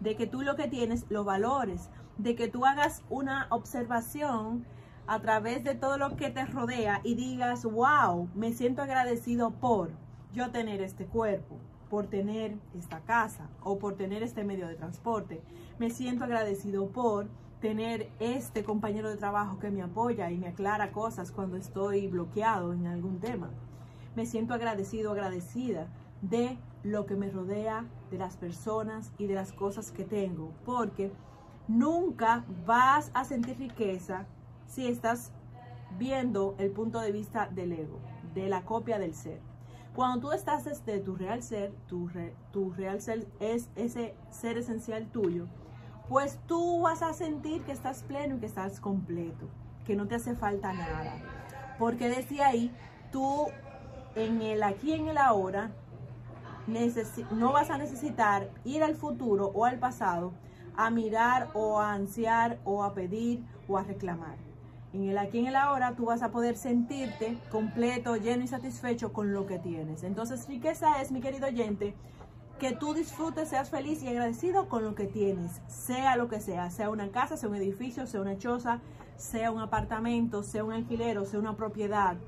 de 0.00 0.16
que 0.16 0.26
tú 0.26 0.42
lo 0.42 0.54
que 0.54 0.68
tienes 0.68 1.06
lo 1.08 1.24
valores, 1.24 1.88
de 2.18 2.36
que 2.36 2.46
tú 2.46 2.66
hagas 2.66 3.02
una 3.08 3.46
observación 3.50 4.66
a 5.06 5.20
través 5.20 5.64
de 5.64 5.74
todo 5.74 5.96
lo 5.96 6.14
que 6.16 6.30
te 6.30 6.44
rodea 6.44 7.00
y 7.04 7.14
digas, 7.14 7.64
wow, 7.64 8.28
me 8.34 8.52
siento 8.52 8.82
agradecido 8.82 9.50
por 9.52 9.90
yo 10.34 10.50
tener 10.50 10.82
este 10.82 11.06
cuerpo, 11.06 11.56
por 11.88 12.06
tener 12.06 12.56
esta 12.78 13.00
casa 13.00 13.48
o 13.62 13.78
por 13.78 13.96
tener 13.96 14.22
este 14.22 14.44
medio 14.44 14.68
de 14.68 14.74
transporte. 14.74 15.42
Me 15.78 15.88
siento 15.88 16.24
agradecido 16.24 16.86
por 16.88 17.28
tener 17.60 18.10
este 18.20 18.64
compañero 18.64 19.10
de 19.10 19.16
trabajo 19.16 19.58
que 19.58 19.70
me 19.70 19.82
apoya 19.82 20.30
y 20.30 20.38
me 20.38 20.48
aclara 20.48 20.92
cosas 20.92 21.30
cuando 21.30 21.56
estoy 21.56 22.06
bloqueado 22.06 22.72
en 22.72 22.86
algún 22.86 23.20
tema. 23.20 23.50
Me 24.16 24.26
siento 24.26 24.54
agradecido, 24.54 25.12
agradecida 25.12 25.88
de 26.22 26.58
lo 26.82 27.06
que 27.06 27.16
me 27.16 27.30
rodea, 27.30 27.84
de 28.10 28.18
las 28.18 28.36
personas 28.36 29.12
y 29.18 29.26
de 29.26 29.34
las 29.34 29.52
cosas 29.52 29.92
que 29.92 30.04
tengo, 30.04 30.52
porque 30.64 31.12
nunca 31.68 32.44
vas 32.66 33.10
a 33.14 33.24
sentir 33.24 33.58
riqueza 33.58 34.26
si 34.66 34.86
estás 34.86 35.32
viendo 35.98 36.54
el 36.58 36.70
punto 36.70 37.00
de 37.00 37.12
vista 37.12 37.46
del 37.48 37.72
ego, 37.72 37.98
de 38.34 38.48
la 38.48 38.62
copia 38.62 38.98
del 38.98 39.14
ser. 39.14 39.40
Cuando 39.94 40.28
tú 40.28 40.32
estás 40.32 40.64
desde 40.64 41.00
tu 41.00 41.16
real 41.16 41.42
ser, 41.42 41.72
tu, 41.86 42.08
re- 42.08 42.34
tu 42.52 42.70
real 42.72 43.00
ser 43.00 43.26
es 43.40 43.68
ese 43.76 44.14
ser 44.30 44.56
esencial 44.56 45.06
tuyo, 45.10 45.46
pues 46.10 46.40
tú 46.48 46.80
vas 46.80 47.02
a 47.02 47.14
sentir 47.14 47.62
que 47.62 47.70
estás 47.70 48.02
pleno 48.02 48.34
y 48.34 48.40
que 48.40 48.46
estás 48.46 48.80
completo, 48.80 49.46
que 49.86 49.94
no 49.94 50.08
te 50.08 50.16
hace 50.16 50.34
falta 50.34 50.72
nada. 50.72 51.14
Porque 51.78 52.08
desde 52.08 52.42
ahí, 52.42 52.72
tú 53.12 53.46
en 54.16 54.42
el 54.42 54.64
aquí, 54.64 54.92
en 54.92 55.06
el 55.06 55.18
ahora, 55.18 55.70
no 57.30 57.52
vas 57.52 57.70
a 57.70 57.78
necesitar 57.78 58.50
ir 58.64 58.82
al 58.82 58.96
futuro 58.96 59.52
o 59.54 59.64
al 59.66 59.78
pasado 59.78 60.32
a 60.76 60.90
mirar 60.90 61.48
o 61.54 61.78
a 61.78 61.92
ansiar 61.92 62.58
o 62.64 62.82
a 62.82 62.92
pedir 62.92 63.44
o 63.68 63.78
a 63.78 63.84
reclamar. 63.84 64.36
En 64.92 65.08
el 65.08 65.16
aquí, 65.16 65.38
en 65.38 65.46
el 65.46 65.54
ahora, 65.54 65.94
tú 65.94 66.06
vas 66.06 66.22
a 66.22 66.32
poder 66.32 66.56
sentirte 66.56 67.38
completo, 67.52 68.16
lleno 68.16 68.42
y 68.42 68.48
satisfecho 68.48 69.12
con 69.12 69.32
lo 69.32 69.46
que 69.46 69.60
tienes. 69.60 70.02
Entonces, 70.02 70.48
riqueza 70.48 71.00
es, 71.00 71.12
mi 71.12 71.20
querido 71.20 71.46
oyente, 71.46 71.94
que 72.60 72.72
tú 72.72 72.92
disfrutes, 72.92 73.48
seas 73.48 73.70
feliz 73.70 74.02
y 74.02 74.08
agradecido 74.08 74.68
con 74.68 74.84
lo 74.84 74.94
que 74.94 75.06
tienes, 75.06 75.62
sea 75.66 76.16
lo 76.16 76.28
que 76.28 76.40
sea, 76.40 76.70
sea 76.70 76.90
una 76.90 77.10
casa, 77.10 77.38
sea 77.38 77.48
un 77.48 77.56
edificio, 77.56 78.06
sea 78.06 78.20
una 78.20 78.36
choza, 78.36 78.80
sea 79.16 79.50
un 79.50 79.60
apartamento, 79.60 80.42
sea 80.42 80.62
un 80.62 80.72
alquiler 80.72 81.16
o 81.16 81.24
sea 81.24 81.40
una 81.40 81.56
propiedad, 81.56 82.18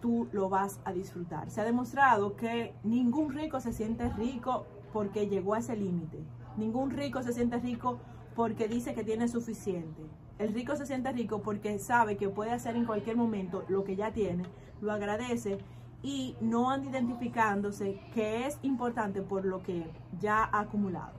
tú 0.00 0.28
lo 0.32 0.48
vas 0.48 0.80
a 0.84 0.92
disfrutar. 0.92 1.48
Se 1.48 1.60
ha 1.60 1.64
demostrado 1.64 2.34
que 2.34 2.74
ningún 2.82 3.32
rico 3.32 3.60
se 3.60 3.72
siente 3.72 4.08
rico 4.10 4.66
porque 4.92 5.28
llegó 5.28 5.54
a 5.54 5.60
ese 5.60 5.76
límite. 5.76 6.18
Ningún 6.56 6.90
rico 6.90 7.22
se 7.22 7.32
siente 7.32 7.58
rico 7.60 8.00
porque 8.34 8.66
dice 8.66 8.94
que 8.94 9.04
tiene 9.04 9.28
suficiente. 9.28 10.02
El 10.40 10.52
rico 10.54 10.74
se 10.74 10.86
siente 10.86 11.12
rico 11.12 11.40
porque 11.42 11.78
sabe 11.78 12.16
que 12.16 12.28
puede 12.28 12.50
hacer 12.50 12.74
en 12.74 12.84
cualquier 12.84 13.16
momento 13.16 13.64
lo 13.68 13.84
que 13.84 13.94
ya 13.94 14.12
tiene, 14.12 14.42
lo 14.80 14.90
agradece 14.90 15.58
y 16.02 16.36
no 16.40 16.70
anda 16.70 16.90
identificándose 16.90 18.00
que 18.14 18.46
es 18.46 18.58
importante 18.62 19.22
por 19.22 19.44
lo 19.44 19.62
que 19.62 19.90
ya 20.20 20.44
ha 20.44 20.60
acumulado, 20.60 21.14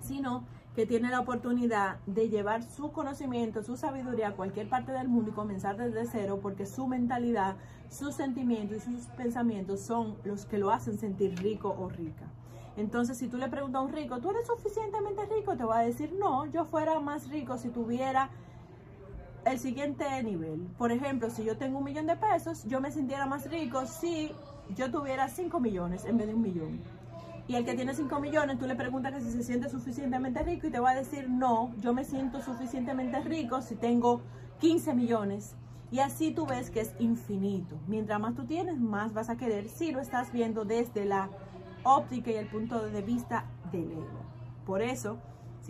sino 0.00 0.44
que 0.74 0.86
tiene 0.86 1.10
la 1.10 1.20
oportunidad 1.20 1.98
de 2.06 2.28
llevar 2.28 2.62
su 2.62 2.92
conocimiento, 2.92 3.62
su 3.62 3.76
sabiduría 3.76 4.28
a 4.28 4.32
cualquier 4.32 4.68
parte 4.68 4.92
del 4.92 5.08
mundo 5.08 5.30
y 5.30 5.34
comenzar 5.34 5.76
desde 5.76 6.06
cero 6.06 6.38
porque 6.40 6.64
su 6.64 6.86
mentalidad, 6.86 7.56
sus 7.88 8.14
sentimientos 8.14 8.86
y 8.86 8.96
sus 8.96 9.06
pensamientos 9.08 9.80
son 9.80 10.16
los 10.24 10.46
que 10.46 10.58
lo 10.58 10.70
hacen 10.70 10.98
sentir 10.98 11.34
rico 11.40 11.74
o 11.78 11.88
rica. 11.88 12.26
Entonces, 12.76 13.18
si 13.18 13.28
tú 13.28 13.36
le 13.36 13.48
preguntas 13.48 13.80
a 13.80 13.84
un 13.84 13.92
rico, 13.92 14.20
¿tú 14.20 14.30
eres 14.30 14.46
suficientemente 14.46 15.26
rico? 15.26 15.56
Te 15.56 15.64
va 15.64 15.80
a 15.80 15.82
decir, 15.82 16.14
no, 16.18 16.46
yo 16.46 16.64
fuera 16.64 16.98
más 17.00 17.28
rico 17.28 17.58
si 17.58 17.68
tuviera 17.68 18.30
el 19.44 19.58
siguiente 19.58 20.22
nivel. 20.22 20.60
Por 20.78 20.92
ejemplo, 20.92 21.30
si 21.30 21.44
yo 21.44 21.56
tengo 21.56 21.78
un 21.78 21.84
millón 21.84 22.06
de 22.06 22.16
pesos, 22.16 22.64
yo 22.64 22.80
me 22.80 22.90
sintiera 22.90 23.26
más 23.26 23.50
rico 23.50 23.86
si 23.86 24.32
yo 24.74 24.90
tuviera 24.90 25.28
5 25.28 25.60
millones 25.60 26.04
en 26.04 26.18
vez 26.18 26.28
de 26.28 26.34
un 26.34 26.42
millón. 26.42 26.80
Y 27.48 27.56
el 27.56 27.64
que 27.64 27.74
tiene 27.74 27.94
5 27.94 28.20
millones, 28.20 28.58
tú 28.58 28.66
le 28.66 28.76
preguntas 28.76 29.12
que 29.12 29.20
si 29.20 29.32
se 29.32 29.42
siente 29.42 29.68
suficientemente 29.68 30.42
rico 30.42 30.68
y 30.68 30.70
te 30.70 30.78
va 30.78 30.90
a 30.90 30.94
decir, 30.94 31.28
no, 31.28 31.74
yo 31.80 31.92
me 31.92 32.04
siento 32.04 32.40
suficientemente 32.40 33.20
rico 33.22 33.60
si 33.60 33.74
tengo 33.74 34.20
15 34.60 34.94
millones. 34.94 35.56
Y 35.90 35.98
así 35.98 36.30
tú 36.30 36.46
ves 36.46 36.70
que 36.70 36.80
es 36.80 36.94
infinito. 37.00 37.76
Mientras 37.88 38.20
más 38.20 38.36
tú 38.36 38.44
tienes, 38.44 38.78
más 38.78 39.12
vas 39.12 39.30
a 39.30 39.36
querer 39.36 39.68
si 39.68 39.90
lo 39.90 40.00
estás 40.00 40.32
viendo 40.32 40.64
desde 40.64 41.04
la 41.04 41.28
óptica 41.82 42.30
y 42.30 42.34
el 42.34 42.46
punto 42.46 42.88
de 42.88 43.02
vista 43.02 43.46
del 43.72 43.90
ego. 43.90 44.20
Por 44.64 44.82
eso, 44.82 45.18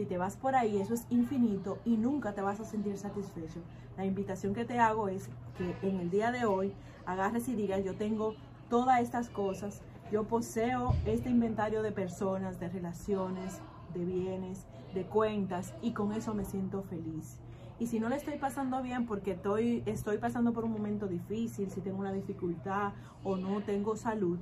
si 0.01 0.07
te 0.07 0.17
vas 0.17 0.39
por 0.39 0.55
ahí, 0.55 0.81
eso 0.81 0.95
es 0.95 1.07
infinito 1.11 1.77
y 1.85 1.99
nunca 1.99 2.33
te 2.33 2.41
vas 2.41 2.59
a 2.59 2.65
sentir 2.65 2.97
satisfecho. 2.97 3.61
La 3.99 4.07
invitación 4.07 4.55
que 4.55 4.65
te 4.65 4.79
hago 4.79 5.09
es 5.09 5.29
que 5.59 5.77
en 5.87 6.01
el 6.01 6.09
día 6.09 6.33
de 6.33 6.47
hoy 6.47 6.73
agarres 7.05 7.51
y 7.51 7.55
digas, 7.55 7.85
yo 7.85 7.95
tengo 7.95 8.35
todas 8.71 9.03
estas 9.03 9.29
cosas, 9.29 9.83
yo 10.11 10.25
poseo 10.25 10.95
este 11.05 11.29
inventario 11.29 11.83
de 11.83 11.93
personas, 11.93 12.59
de 12.59 12.71
relaciones, 12.71 13.61
de 13.93 14.07
bienes, 14.07 14.65
de 14.95 15.05
cuentas 15.05 15.75
y 15.83 15.93
con 15.93 16.15
eso 16.15 16.33
me 16.33 16.47
siento 16.47 16.83
feliz. 16.83 17.39
Y 17.79 17.87
si 17.87 18.01
no 18.01 18.09
le 18.09 18.17
estoy 18.17 18.39
pasando 18.39 18.81
bien 18.81 19.05
porque 19.05 19.33
estoy, 19.33 19.83
estoy 19.85 20.17
pasando 20.17 20.55
por 20.55 20.65
un 20.65 20.73
momento 20.73 21.09
difícil, 21.09 21.71
si 21.71 21.83
tengo 21.83 21.99
una 21.99 22.15
dificultad 22.15 22.93
o 23.23 23.37
no 23.37 23.61
tengo 23.61 23.97
salud, 23.97 24.39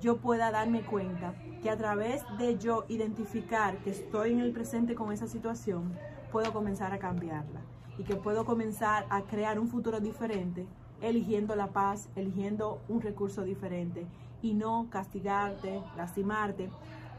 yo 0.00 0.18
pueda 0.18 0.50
darme 0.50 0.82
cuenta 0.82 1.34
que 1.62 1.70
a 1.70 1.76
través 1.76 2.22
de 2.38 2.58
yo 2.58 2.84
identificar 2.88 3.78
que 3.78 3.90
estoy 3.90 4.32
en 4.32 4.40
el 4.40 4.52
presente 4.52 4.94
con 4.94 5.12
esa 5.12 5.26
situación, 5.26 5.92
puedo 6.30 6.52
comenzar 6.52 6.92
a 6.92 6.98
cambiarla 6.98 7.60
y 7.96 8.04
que 8.04 8.16
puedo 8.16 8.44
comenzar 8.44 9.06
a 9.08 9.22
crear 9.22 9.58
un 9.58 9.68
futuro 9.68 10.00
diferente 10.00 10.66
eligiendo 11.00 11.54
la 11.56 11.68
paz, 11.68 12.08
eligiendo 12.16 12.80
un 12.88 13.00
recurso 13.00 13.42
diferente 13.42 14.06
y 14.42 14.54
no 14.54 14.88
castigarte, 14.90 15.82
lastimarte 15.96 16.70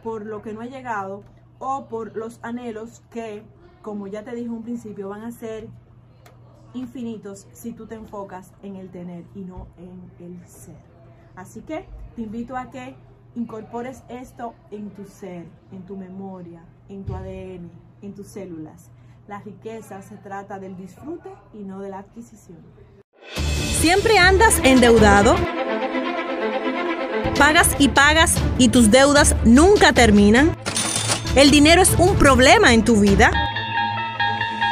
por 0.03 0.25
lo 0.25 0.41
que 0.41 0.53
no 0.53 0.62
ha 0.62 0.65
llegado 0.65 1.24
o 1.60 1.86
por 1.86 2.15
los 2.15 2.39
anhelos 2.44 3.01
que, 3.10 3.44
como 3.82 4.08
ya 4.08 4.24
te 4.24 4.36
dije 4.36 4.50
un 4.50 4.63
principio, 4.63 5.10
van 5.10 5.24
a 5.24 5.32
ser 5.32 5.67
infinitos 6.74 7.48
si 7.53 7.72
tú 7.72 7.88
te 7.88 7.96
enfocas 7.96 8.51
en 8.62 8.75
el 8.75 8.89
tener 8.89 9.24
y 9.34 9.39
no 9.39 9.67
en 9.77 10.12
el 10.20 10.46
ser. 10.46 10.95
Así 11.36 11.62
que 11.62 11.86
te 12.15 12.22
invito 12.22 12.56
a 12.56 12.72
que 12.72 12.96
incorpores 13.36 14.04
esto 14.10 14.54
en 14.72 14.89
tu 14.92 15.06
ser, 15.06 15.46
en 15.72 15.86
tu 15.86 15.98
memoria, 15.98 16.63
en 16.89 17.04
tu 17.04 17.13
ADN, 17.13 17.70
en 18.01 18.13
tus 18.15 18.27
células. 18.27 18.89
La 19.27 19.39
riqueza 19.39 20.01
se 20.01 20.15
trata 20.18 20.60
del 20.60 20.77
disfrute 20.77 21.30
y 21.54 21.63
no 21.63 21.80
de 21.82 21.89
la 21.89 22.00
adquisición. 22.00 22.60
¿Siempre 23.36 24.18
andas 24.18 24.60
endeudado? 24.63 25.36
¿Pagas 27.38 27.75
y 27.80 27.89
pagas 27.89 28.36
y 28.58 28.70
tus 28.70 28.92
deudas 28.92 29.36
nunca 29.44 29.92
terminan? 29.92 30.56
¿El 31.36 31.51
dinero 31.51 31.82
es 31.82 31.96
un 32.00 32.15
problema 32.15 32.74
en 32.74 32.86
tu 32.86 33.01
vida? 33.01 33.32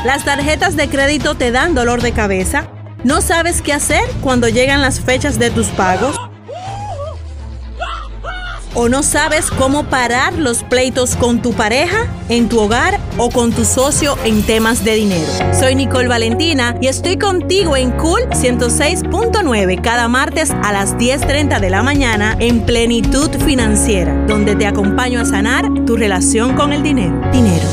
¿Las 0.05 0.23
tarjetas 0.23 0.75
de 0.77 0.87
crédito 0.87 1.35
te 1.35 1.51
dan 1.51 1.75
dolor 1.75 2.01
de 2.01 2.13
cabeza? 2.13 2.67
¿No 3.03 3.21
sabes 3.21 3.61
qué 3.61 3.73
hacer 3.73 4.03
cuando 4.21 4.47
llegan 4.47 4.81
las 4.81 5.01
fechas 5.01 5.39
de 5.39 5.49
tus 5.49 5.67
pagos? 5.67 6.17
¿O 8.75 8.89
no 8.89 9.03
sabes 9.03 9.51
cómo 9.51 9.83
parar 9.83 10.33
los 10.33 10.63
pleitos 10.63 11.15
con 11.15 11.43
tu 11.43 11.53
pareja, 11.53 12.07
en 12.27 12.49
tu 12.49 12.59
hogar 12.59 12.99
o 13.17 13.29
con 13.29 13.51
tu 13.51 13.65
socio 13.65 14.17
en 14.23 14.41
temas 14.41 14.83
de 14.83 14.95
dinero? 14.95 15.31
Soy 15.53 15.75
Nicole 15.75 16.07
Valentina 16.07 16.75
y 16.81 16.87
estoy 16.87 17.17
contigo 17.17 17.77
en 17.77 17.91
Cool 17.91 18.21
106.9 18.29 19.79
cada 19.81 20.07
martes 20.07 20.49
a 20.63 20.71
las 20.71 20.97
10.30 20.97 21.59
de 21.59 21.69
la 21.69 21.83
mañana 21.83 22.35
en 22.39 22.65
Plenitud 22.65 23.29
Financiera, 23.45 24.25
donde 24.27 24.55
te 24.55 24.65
acompaño 24.65 25.21
a 25.21 25.25
sanar 25.25 25.65
tu 25.85 25.95
relación 25.95 26.55
con 26.55 26.73
el 26.73 26.81
dinero. 26.81 27.21
Dinero. 27.31 27.67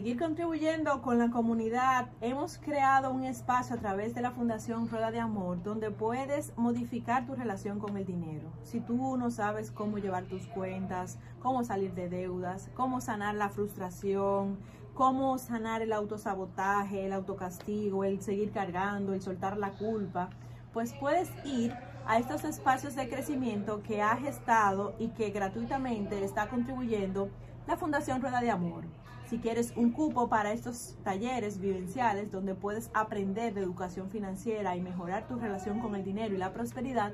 Seguir 0.00 0.18
contribuyendo 0.18 1.02
con 1.02 1.18
la 1.18 1.28
comunidad, 1.28 2.08
hemos 2.22 2.56
creado 2.56 3.10
un 3.10 3.22
espacio 3.22 3.76
a 3.76 3.78
través 3.80 4.14
de 4.14 4.22
la 4.22 4.30
Fundación 4.30 4.88
Rueda 4.88 5.10
de 5.10 5.20
Amor 5.20 5.62
donde 5.62 5.90
puedes 5.90 6.56
modificar 6.56 7.26
tu 7.26 7.34
relación 7.34 7.78
con 7.78 7.98
el 7.98 8.06
dinero. 8.06 8.50
Si 8.62 8.80
tú 8.80 9.18
no 9.18 9.30
sabes 9.30 9.70
cómo 9.70 9.98
llevar 9.98 10.24
tus 10.24 10.46
cuentas, 10.46 11.18
cómo 11.38 11.64
salir 11.64 11.92
de 11.92 12.08
deudas, 12.08 12.70
cómo 12.72 13.02
sanar 13.02 13.34
la 13.34 13.50
frustración, 13.50 14.58
cómo 14.94 15.36
sanar 15.36 15.82
el 15.82 15.92
autosabotaje, 15.92 17.04
el 17.04 17.12
autocastigo, 17.12 18.02
el 18.02 18.22
seguir 18.22 18.52
cargando, 18.52 19.12
el 19.12 19.20
soltar 19.20 19.58
la 19.58 19.72
culpa, 19.72 20.30
pues 20.72 20.94
puedes 20.94 21.28
ir 21.44 21.74
a 22.06 22.18
estos 22.18 22.44
espacios 22.44 22.94
de 22.94 23.10
crecimiento 23.10 23.82
que 23.82 24.00
ha 24.00 24.16
gestado 24.16 24.94
y 24.98 25.08
que 25.08 25.28
gratuitamente 25.28 26.24
está 26.24 26.48
contribuyendo 26.48 27.28
la 27.66 27.76
Fundación 27.76 28.22
Rueda 28.22 28.40
de 28.40 28.50
Amor 28.50 28.84
si 29.30 29.38
quieres 29.38 29.72
un 29.76 29.92
cupo 29.92 30.28
para 30.28 30.52
estos 30.52 30.96
talleres 31.04 31.60
vivenciales 31.60 32.32
donde 32.32 32.56
puedes 32.56 32.90
aprender 32.94 33.54
de 33.54 33.60
educación 33.60 34.10
financiera 34.10 34.74
y 34.74 34.80
mejorar 34.80 35.28
tu 35.28 35.36
relación 35.36 35.78
con 35.78 35.94
el 35.94 36.02
dinero 36.02 36.34
y 36.34 36.38
la 36.38 36.52
prosperidad, 36.52 37.12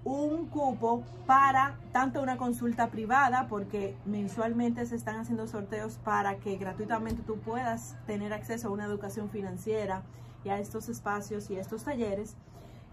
un 0.04 0.48
cupo 0.48 1.04
para 1.26 1.80
tanto 1.92 2.22
una 2.22 2.38
consulta 2.38 2.90
privada, 2.90 3.48
porque 3.50 3.98
mensualmente 4.06 4.86
se 4.86 4.96
están 4.96 5.20
haciendo 5.20 5.48
sorteos 5.48 5.98
para 5.98 6.38
que 6.38 6.56
gratuitamente 6.58 7.24
tú 7.24 7.40
puedas 7.40 7.98
tener 8.06 8.32
acceso 8.32 8.70
a 8.70 8.72
una 8.72 8.86
educación 8.86 9.30
financiera 9.30 10.04
y 10.46 10.50
a 10.50 10.60
estos 10.60 10.88
espacios 10.88 11.50
y 11.50 11.58
a 11.58 11.62
estos 11.62 11.84
talleres, 11.84 12.38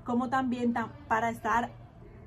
como 0.04 0.28
también 0.28 0.74
para 1.06 1.30
estar 1.30 1.70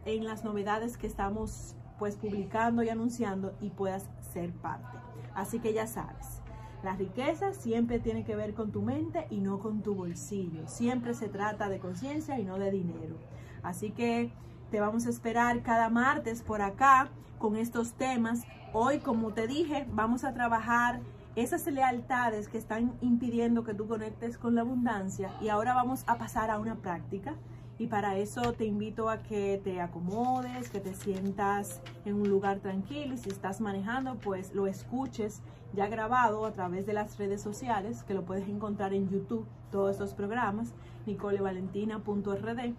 en 0.06 0.24
las 0.24 0.46
novedades 0.46 0.96
que 0.96 1.08
estamos 1.08 1.76
pues 2.00 2.16
publicando 2.16 2.82
y 2.82 2.88
anunciando 2.90 3.54
y 3.60 3.72
puedas 3.72 4.10
ser 4.32 4.54
parte. 4.54 4.98
Así 5.36 5.60
que 5.60 5.74
ya 5.74 5.86
sabes, 5.86 6.37
la 6.84 6.96
riqueza 6.96 7.54
siempre 7.54 8.00
tiene 8.00 8.24
que 8.24 8.36
ver 8.36 8.54
con 8.54 8.72
tu 8.72 8.82
mente 8.82 9.28
y 9.30 9.40
no 9.40 9.60
con 9.60 9.82
tu 9.82 9.96
bolsillo. 9.96 10.68
Siempre 10.68 11.14
se 11.14 11.28
trata 11.28 11.70
de 11.70 11.80
conciencia 11.80 12.40
y 12.40 12.44
no 12.44 12.60
de 12.60 12.72
dinero. 12.72 13.16
Así 13.64 13.92
que 13.92 14.32
te 14.72 14.80
vamos 14.80 15.06
a 15.08 15.10
esperar 15.10 15.64
cada 15.64 15.90
martes 15.90 16.44
por 16.44 16.62
acá 16.62 17.10
con 17.40 17.56
estos 17.56 17.94
temas. 17.94 18.44
Hoy, 18.74 19.00
como 19.00 19.34
te 19.34 19.48
dije, 19.48 19.88
vamos 19.92 20.24
a 20.24 20.34
trabajar 20.34 21.00
esas 21.36 21.66
lealtades 21.68 22.48
que 22.48 22.58
están 22.58 22.94
impidiendo 23.02 23.64
que 23.64 23.74
tú 23.74 23.88
conectes 23.88 24.38
con 24.38 24.56
la 24.56 24.62
abundancia 24.62 25.32
y 25.40 25.50
ahora 25.50 25.74
vamos 25.74 26.04
a 26.08 26.18
pasar 26.18 26.50
a 26.50 26.60
una 26.60 26.76
práctica 26.76 27.36
y 27.80 27.88
para 27.88 28.18
eso 28.18 28.54
te 28.54 28.66
invito 28.66 29.10
a 29.10 29.22
que 29.22 29.62
te 29.64 29.82
acomodes, 29.82 30.70
que 30.70 30.80
te 30.80 30.94
sientas 30.94 31.82
en 32.06 32.16
un 32.16 32.30
lugar 32.30 32.60
tranquilo. 32.60 33.14
Y 33.14 33.18
si 33.18 33.30
estás 33.30 33.62
manejando 33.62 34.16
pues 34.16 34.54
lo 34.54 34.68
escuches 34.68 35.42
ya 35.74 35.88
grabado 35.88 36.46
a 36.46 36.54
través 36.54 36.86
de 36.86 36.94
las 36.94 37.18
redes 37.18 37.42
sociales 37.42 38.04
que 38.04 38.14
lo 38.14 38.24
puedes 38.24 38.48
encontrar 38.48 38.94
en 38.94 39.10
YouTube 39.10 39.46
todos 39.72 39.92
estos 39.92 40.14
programas 40.14 40.74
nicolevalentina.rd 41.06 42.74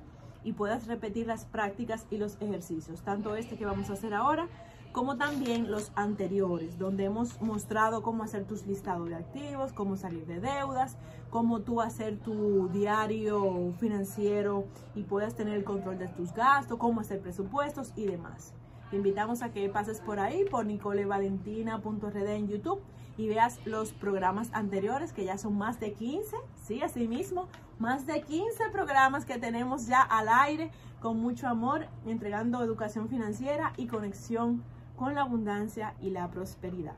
y 0.44 0.52
puedas 0.52 0.87
repetir 0.87 1.26
las 1.26 1.44
prácticas 1.44 2.06
y 2.11 2.16
los 2.16 2.40
ejercicios, 2.40 3.02
tanto 3.02 3.37
este 3.37 3.56
que 3.56 3.66
vamos 3.66 3.90
a 3.90 3.94
hacer 3.94 4.14
ahora 4.14 4.48
como 4.92 5.16
también 5.16 5.70
los 5.70 5.92
anteriores, 5.94 6.79
donde 6.79 7.05
hemos 7.05 7.40
mostrado 7.40 8.03
cómo 8.03 8.22
hacer 8.22 8.44
tus 8.44 8.66
listados 8.66 9.09
de 9.09 9.16
activos, 9.16 9.72
cómo 9.72 9.96
salir 9.96 10.27
de 10.27 10.40
deudas, 10.40 10.96
cómo 11.31 11.61
tú 11.61 11.81
hacer 11.81 12.18
tu 12.18 12.68
diario 12.68 13.72
financiero 13.79 14.64
y 14.94 15.03
puedas 15.03 15.35
tener 15.35 15.55
el 15.55 15.64
control 15.64 15.98
de 15.98 16.09
tus 16.09 16.33
gastos, 16.33 16.79
cómo 16.79 17.01
hacer 17.01 17.20
presupuestos 17.20 17.92
y 17.96 18.07
demás. 18.07 18.55
Te 18.90 18.96
invitamos 18.96 19.42
a 19.42 19.53
que 19.53 19.68
pases 19.68 20.01
por 20.01 20.18
ahí, 20.18 20.44
por 20.44 20.64
nicolevalentina.rd 20.64 22.29
en 22.29 22.48
YouTube 22.48 22.81
y 23.18 23.29
veas 23.29 23.59
los 23.66 23.92
programas 23.92 24.48
anteriores, 24.53 25.12
que 25.12 25.24
ya 25.24 25.37
son 25.37 25.59
más 25.59 25.79
de 25.81 25.92
15, 25.92 26.37
sí, 26.66 26.83
así 26.83 27.07
mismo, 27.07 27.48
más 27.79 28.07
de 28.07 28.22
15 28.22 28.70
programas 28.70 29.27
que 29.27 29.38
tenemos 29.38 29.87
ya 29.87 30.01
al 30.01 30.29
aire 30.29 30.70
con 31.01 31.18
mucho 31.18 31.48
amor, 31.48 31.87
entregando 32.07 32.62
educación 32.62 33.09
financiera 33.09 33.72
y 33.77 33.88
conexión 33.88 34.62
con 34.98 35.14
la 35.14 35.22
abundancia 35.22 35.94
y 36.00 36.11
la 36.11 36.28
prosperidad. 36.28 36.96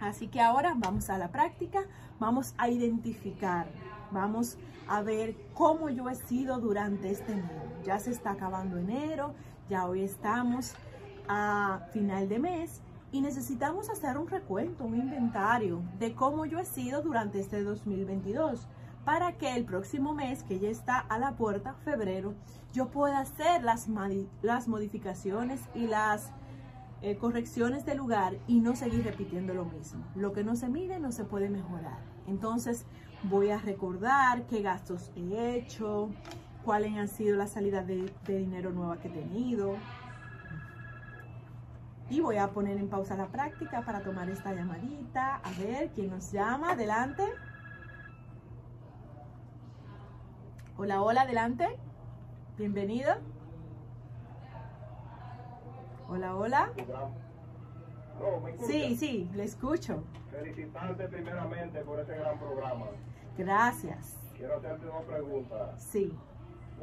Así 0.00 0.26
que 0.28 0.40
ahora 0.40 0.74
vamos 0.76 1.10
a 1.10 1.18
la 1.18 1.28
práctica, 1.28 1.84
vamos 2.18 2.54
a 2.58 2.68
identificar, 2.68 3.66
vamos 4.10 4.58
a 4.88 5.02
ver 5.02 5.36
cómo 5.54 5.90
yo 5.90 6.08
he 6.08 6.16
sido 6.16 6.58
durante 6.58 7.10
este 7.10 7.32
enero. 7.32 7.62
Ya 7.84 7.98
se 7.98 8.10
está 8.10 8.32
acabando 8.32 8.78
enero, 8.78 9.34
ya 9.68 9.86
hoy 9.86 10.02
estamos 10.02 10.74
a 11.28 11.86
final 11.92 12.28
de 12.28 12.38
mes 12.40 12.80
y 13.12 13.20
necesitamos 13.20 13.90
hacer 13.90 14.18
un 14.18 14.26
recuento, 14.26 14.84
un 14.84 14.96
inventario 14.96 15.82
de 15.98 16.14
cómo 16.14 16.46
yo 16.46 16.58
he 16.58 16.64
sido 16.64 17.02
durante 17.02 17.38
este 17.38 17.62
2022 17.62 18.66
para 19.04 19.36
que 19.36 19.54
el 19.54 19.64
próximo 19.64 20.14
mes, 20.14 20.42
que 20.44 20.58
ya 20.58 20.68
está 20.68 20.98
a 20.98 21.18
la 21.18 21.32
puerta, 21.32 21.74
febrero, 21.84 22.34
yo 22.72 22.88
pueda 22.88 23.18
hacer 23.20 23.62
las, 23.62 23.88
las 24.42 24.68
modificaciones 24.68 25.60
y 25.74 25.86
las 25.86 26.30
eh, 27.02 27.16
correcciones 27.16 27.84
de 27.84 27.96
lugar 27.96 28.36
y 28.46 28.60
no 28.60 28.76
seguir 28.76 29.04
repitiendo 29.04 29.54
lo 29.54 29.64
mismo. 29.64 30.04
Lo 30.14 30.32
que 30.32 30.44
no 30.44 30.54
se 30.54 30.68
mide 30.68 31.00
no 31.00 31.10
se 31.10 31.24
puede 31.24 31.50
mejorar. 31.50 31.98
Entonces 32.26 32.86
voy 33.24 33.50
a 33.50 33.58
recordar 33.58 34.46
qué 34.46 34.62
gastos 34.62 35.10
he 35.16 35.56
hecho, 35.56 36.10
cuáles 36.64 36.96
han 36.96 37.08
sido 37.08 37.36
las 37.36 37.50
salidas 37.50 37.86
de, 37.86 38.12
de 38.26 38.38
dinero 38.38 38.70
nueva 38.70 38.98
que 38.98 39.08
he 39.08 39.10
tenido. 39.10 39.76
Y 42.08 42.20
voy 42.20 42.36
a 42.36 42.50
poner 42.50 42.76
en 42.76 42.88
pausa 42.88 43.16
la 43.16 43.28
práctica 43.28 43.82
para 43.84 44.02
tomar 44.02 44.28
esta 44.30 44.54
llamadita. 44.54 45.36
A 45.36 45.50
ver, 45.58 45.90
¿quién 45.94 46.10
nos 46.10 46.30
llama? 46.30 46.72
Adelante. 46.72 47.24
Hola, 50.76 51.02
hola, 51.02 51.22
adelante. 51.22 51.66
Bienvenido. 52.58 53.14
Hola, 56.12 56.36
hola. 56.36 56.72
Sí, 58.66 58.96
sí, 58.96 59.30
le 59.34 59.44
escucho. 59.44 60.04
Felicitarte 60.30 61.08
primeramente 61.08 61.80
por 61.80 62.00
este 62.00 62.18
gran 62.18 62.38
programa. 62.38 62.88
Gracias. 63.38 64.18
Quiero 64.36 64.58
hacerte 64.58 64.84
dos 64.84 65.04
preguntas. 65.04 65.82
Sí. 65.82 66.12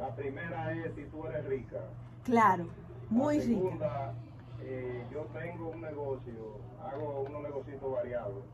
La 0.00 0.12
primera 0.16 0.72
es 0.72 0.96
si 0.96 1.04
tú 1.04 1.24
eres 1.28 1.44
rica. 1.46 1.78
Claro, 2.24 2.66
muy 3.08 3.38
la 3.38 3.44
rica. 3.44 3.54
segunda, 3.60 4.14
eh, 4.62 5.06
yo 5.12 5.20
tengo 5.26 5.68
un 5.68 5.80
negocio, 5.80 6.58
hago 6.82 7.20
unos 7.20 7.42
negocios 7.42 7.80
variados, 7.80 8.44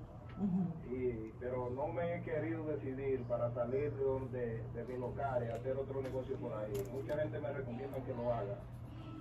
y, 0.90 1.32
pero 1.40 1.70
no 1.70 1.88
me 1.88 2.16
he 2.16 2.22
querido 2.22 2.64
decidir 2.64 3.22
para 3.22 3.50
salir 3.52 3.94
de, 3.94 4.04
donde, 4.04 4.62
de 4.74 4.84
mi 4.84 4.98
local 4.98 5.42
y 5.42 5.50
hacer 5.52 5.74
otro 5.78 6.02
negocio 6.02 6.36
por 6.36 6.52
ahí. 6.52 6.74
Mucha 6.92 7.16
gente 7.16 7.40
me 7.40 7.50
recomienda 7.50 7.96
que 8.04 8.12
lo 8.12 8.30
haga, 8.30 8.58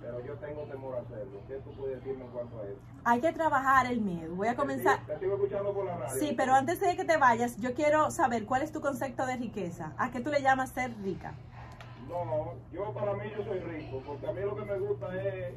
pero 0.00 0.20
yo 0.24 0.34
tengo 0.34 0.62
temor 0.62 0.96
a 0.96 1.00
hacerlo. 1.00 1.40
¿Qué 1.48 1.54
tú 1.56 1.72
puedes 1.74 1.96
decirme 1.96 2.24
en 2.24 2.30
cuanto 2.30 2.60
a 2.60 2.64
eso? 2.64 2.78
Hay 3.04 3.20
que 3.20 3.32
trabajar 3.32 3.86
el 3.86 4.00
miedo. 4.00 4.34
Voy 4.34 4.48
a 4.48 4.56
comenzar. 4.56 5.04
Te, 5.06 5.18
sigo 5.18 5.34
escuchando 5.34 5.72
por 5.72 5.86
la 5.86 5.96
radio. 5.96 6.20
Sí, 6.20 6.34
pero 6.36 6.54
antes 6.54 6.80
de 6.80 6.96
que 6.96 7.04
te 7.04 7.16
vayas, 7.16 7.56
yo 7.58 7.74
quiero 7.74 8.10
saber 8.10 8.46
cuál 8.46 8.62
es 8.62 8.72
tu 8.72 8.80
concepto 8.80 9.26
de 9.26 9.36
riqueza. 9.36 9.92
¿A 9.98 10.10
qué 10.10 10.20
tú 10.20 10.30
le 10.30 10.42
llamas 10.42 10.70
ser 10.70 10.94
rica? 11.02 11.34
No, 12.08 12.54
yo 12.72 12.92
para 12.92 13.14
mí 13.14 13.30
yo 13.36 13.44
soy 13.44 13.58
rico, 13.60 14.02
porque 14.06 14.26
a 14.26 14.32
mí 14.32 14.40
lo 14.40 14.56
que 14.56 14.64
me 14.64 14.78
gusta 14.78 15.22
es, 15.22 15.54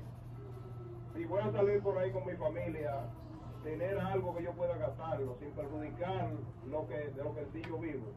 si 1.15 1.25
voy 1.25 1.41
a 1.41 1.51
salir 1.51 1.81
por 1.81 1.97
ahí 1.97 2.11
con 2.11 2.25
mi 2.25 2.33
familia, 2.33 3.01
tener 3.63 3.99
algo 3.99 4.35
que 4.35 4.43
yo 4.43 4.51
pueda 4.53 4.75
gastarlo 4.77 5.35
sin 5.39 5.51
perjudicar 5.51 6.31
lo 6.67 6.87
que, 6.87 6.95
de 6.95 7.23
lo 7.23 7.35
que 7.35 7.45
sí 7.53 7.61
yo 7.67 7.77
vivo. 7.77 8.07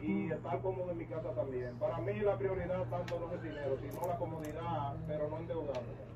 Y 0.00 0.30
estar 0.30 0.60
cómodo 0.60 0.90
en 0.92 0.98
mi 0.98 1.06
casa 1.06 1.30
también. 1.34 1.76
Para 1.78 1.98
mí 1.98 2.20
la 2.20 2.36
prioridad 2.38 2.84
tanto 2.84 3.18
no 3.18 3.34
es 3.34 3.42
dinero, 3.42 3.76
sino 3.80 4.06
la 4.06 4.16
comodidad, 4.16 4.94
pero 5.06 5.28
no 5.28 5.38
endeudarme. 5.38 6.08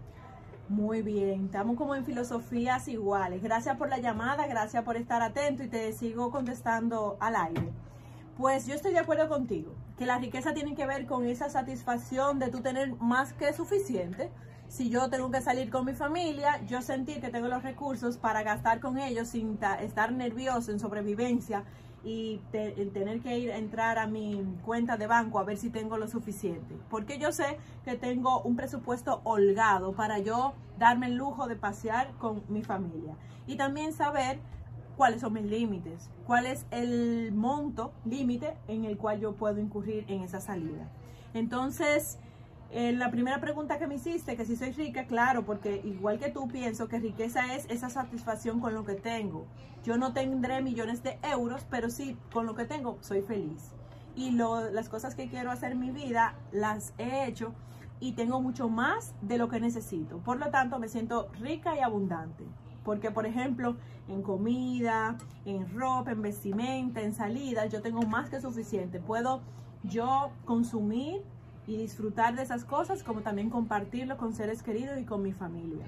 Muy 0.69 1.03
bien, 1.03 1.47
estamos 1.47 1.77
como 1.77 1.95
en 1.95 2.05
filosofías 2.05 2.87
iguales. 2.89 3.43
Gracias 3.43 3.77
por 3.77 3.89
la 3.89 3.99
llamada, 3.99 4.47
gracias 4.47 4.85
por 4.85 4.97
estar 4.97 5.21
atento 5.21 5.63
y 5.65 5.69
te 5.69 5.93
sigo 5.93 6.31
contestando 6.31 7.17
al 7.21 7.35
aire. 7.37 7.73
Pues 8.39 8.67
yo 8.67 8.75
estoy 8.75 8.93
de 8.93 9.01
acuerdo 9.01 9.29
contigo, 9.29 9.75
que 9.99 10.07
la 10.07 10.19
riqueza 10.19 10.55
tiene 10.55 10.75
que 10.75 10.87
ver 10.87 11.07
con 11.07 11.27
esa 11.27 11.51
satisfacción 11.51 12.39
de 12.39 12.49
tú 12.49 12.61
tener 12.61 12.95
más 12.95 13.35
que 13.35 13.53
suficiente. 13.53 14.31
Si 14.69 14.89
yo 14.89 15.11
tengo 15.11 15.31
que 15.31 15.43
salir 15.43 15.71
con 15.71 15.85
mi 15.85 15.93
familia, 15.93 16.63
yo 16.67 16.81
sentir 16.81 17.21
que 17.21 17.29
tengo 17.29 17.49
los 17.49 17.63
recursos 17.63 18.17
para 18.17 18.43
gastar 18.43 18.81
con 18.81 18.97
ellos 18.97 19.29
sin 19.29 19.59
ta- 19.59 19.83
estar 19.83 20.13
nervioso 20.13 20.71
en 20.71 20.81
sobrevivencia 20.81 21.65
y 22.05 22.41
tener 22.51 23.21
que 23.21 23.39
ir 23.39 23.53
a 23.53 23.59
entrar 23.59 23.99
a 23.99 24.07
mi 24.07 24.45
cuenta 24.65 24.97
de 24.97 25.07
banco 25.07 25.39
a 25.39 25.45
ver 25.45 25.57
si 25.57 25.71
tengo 25.71 25.97
lo 25.99 26.09
suficiente. 26.09 26.77
Porque 26.91 27.19
yo 27.19 27.33
sé 27.33 27.59
que 27.85 27.97
tengo 27.97 28.43
un 28.43 28.57
presupuesto 28.57 29.21
holgado 29.25 29.93
para 29.93 30.19
yo 30.19 30.55
darme 30.79 31.07
el 31.07 31.15
lujo 31.15 31.47
de 31.47 31.57
pasear 31.57 32.13
con 32.19 32.43
mi 32.49 32.63
familia. 32.63 33.15
Y 33.47 33.57
también 33.57 33.93
saber 33.93 34.41
cuáles 34.97 35.21
son 35.21 35.35
mis 35.35 35.45
límites, 35.45 36.11
cuál 36.27 36.47
es 36.47 36.67
el 36.71 37.33
monto 37.33 37.93
límite 38.05 38.57
en 38.69 38.85
el 38.85 38.97
cual 38.99 39.21
yo 39.21 39.35
puedo 39.35 39.59
incurrir 39.59 40.05
en 40.09 40.23
esa 40.23 40.41
salida. 40.41 40.89
Entonces, 41.35 42.19
eh, 42.73 42.93
la 42.93 43.11
primera 43.11 43.39
pregunta 43.41 43.79
que 43.79 43.87
me 43.87 43.97
hiciste, 43.97 44.37
que 44.37 44.45
si 44.47 44.57
soy 44.57 44.73
rica, 44.73 45.07
claro, 45.07 45.45
porque 45.45 45.81
igual 45.85 46.19
que 46.19 46.31
tú 46.31 46.49
pienso 46.49 46.89
que 46.89 46.99
riqueza 46.99 47.55
es 47.55 47.67
esa 47.69 47.91
satisfacción 47.91 48.61
con 48.61 48.75
lo 48.75 48.85
que 48.85 48.95
tengo. 48.95 49.47
Yo 49.85 49.99
no 49.99 50.13
tendré 50.13 50.63
millones 50.63 51.03
de 51.03 51.19
euros, 51.23 51.67
pero 51.71 51.91
sí 51.91 52.17
con 52.33 52.47
lo 52.47 52.55
que 52.55 52.65
tengo 52.65 52.99
soy 53.01 53.21
feliz. 53.23 53.73
Y 54.17 54.31
lo- 54.31 54.71
las 54.71 54.89
cosas 54.89 55.15
que 55.15 55.29
quiero 55.29 55.51
hacer 55.51 55.73
en 55.73 55.81
mi 55.81 55.91
vida 55.91 56.35
las 56.51 56.95
he 56.99 57.27
hecho 57.27 57.53
y 58.01 58.13
tengo 58.13 58.41
mucho 58.41 58.69
más 58.69 59.15
de 59.21 59.39
lo 59.39 59.49
que 59.49 59.61
necesito. 59.61 60.19
Por 60.19 60.39
lo 60.39 60.51
tanto, 60.51 60.79
me 60.79 60.89
siento 60.89 61.29
rica 61.41 61.77
y 61.77 61.81
abundante. 61.81 62.45
Porque, 62.85 63.11
por 63.11 63.27
ejemplo, 63.27 63.77
en 64.09 64.23
comida, 64.23 65.17
en 65.45 65.73
ropa, 65.79 66.11
en 66.11 66.23
vestimenta, 66.23 67.01
en 67.01 67.13
salidas, 67.15 67.71
yo 67.71 67.81
tengo 67.81 68.03
más 68.03 68.29
que 68.29 68.41
suficiente. 68.41 68.99
Puedo 68.99 69.41
yo 69.85 70.31
consumir 70.45 71.23
y 71.67 71.77
disfrutar 71.77 72.35
de 72.35 72.43
esas 72.43 72.65
cosas, 72.65 73.03
como 73.03 73.21
también 73.21 73.51
compartirlo 73.51 74.17
con 74.17 74.35
seres 74.35 74.63
queridos 74.63 74.99
y 74.99 75.05
con 75.05 75.23
mi 75.23 75.33
familia. 75.33 75.85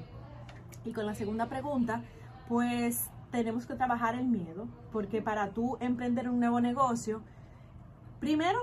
Y 0.84 0.92
con 0.92 1.06
la 1.06 1.14
segunda 1.14 1.46
pregunta, 1.46 2.02
pues 2.48 3.10
tenemos 3.30 3.66
que 3.66 3.74
trabajar 3.74 4.14
el 4.14 4.26
miedo, 4.26 4.68
porque 4.92 5.20
para 5.22 5.50
tú 5.50 5.76
emprender 5.80 6.28
un 6.28 6.38
nuevo 6.38 6.60
negocio, 6.60 7.22
primero 8.20 8.58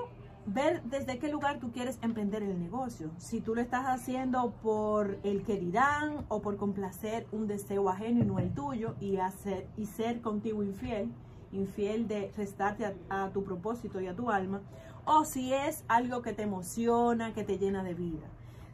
ver 0.45 0.81
desde 0.83 1.19
qué 1.19 1.29
lugar 1.29 1.59
tú 1.59 1.71
quieres 1.71 1.99
emprender 2.01 2.43
el 2.43 2.59
negocio. 2.59 3.11
Si 3.17 3.41
tú 3.41 3.55
lo 3.55 3.61
estás 3.61 3.85
haciendo 3.85 4.51
por 4.63 5.17
el 5.23 5.43
que 5.43 5.57
dirán 5.57 6.25
o 6.29 6.41
por 6.41 6.57
complacer 6.57 7.27
un 7.31 7.47
deseo 7.47 7.89
ajeno 7.89 8.23
y 8.23 8.25
no 8.25 8.39
el 8.39 8.53
tuyo 8.53 8.95
y, 8.99 9.17
hacer, 9.17 9.67
y 9.77 9.85
ser 9.85 10.21
contigo 10.21 10.63
infiel, 10.63 11.11
infiel 11.51 12.07
de 12.07 12.31
restarte 12.35 12.85
a, 12.85 13.25
a 13.25 13.29
tu 13.29 13.43
propósito 13.43 13.99
y 14.01 14.07
a 14.07 14.15
tu 14.15 14.31
alma, 14.31 14.61
o 15.05 15.25
si 15.25 15.53
es 15.53 15.83
algo 15.87 16.21
que 16.21 16.33
te 16.33 16.43
emociona, 16.43 17.33
que 17.33 17.43
te 17.43 17.57
llena 17.57 17.83
de 17.83 17.93
vida. 17.93 18.27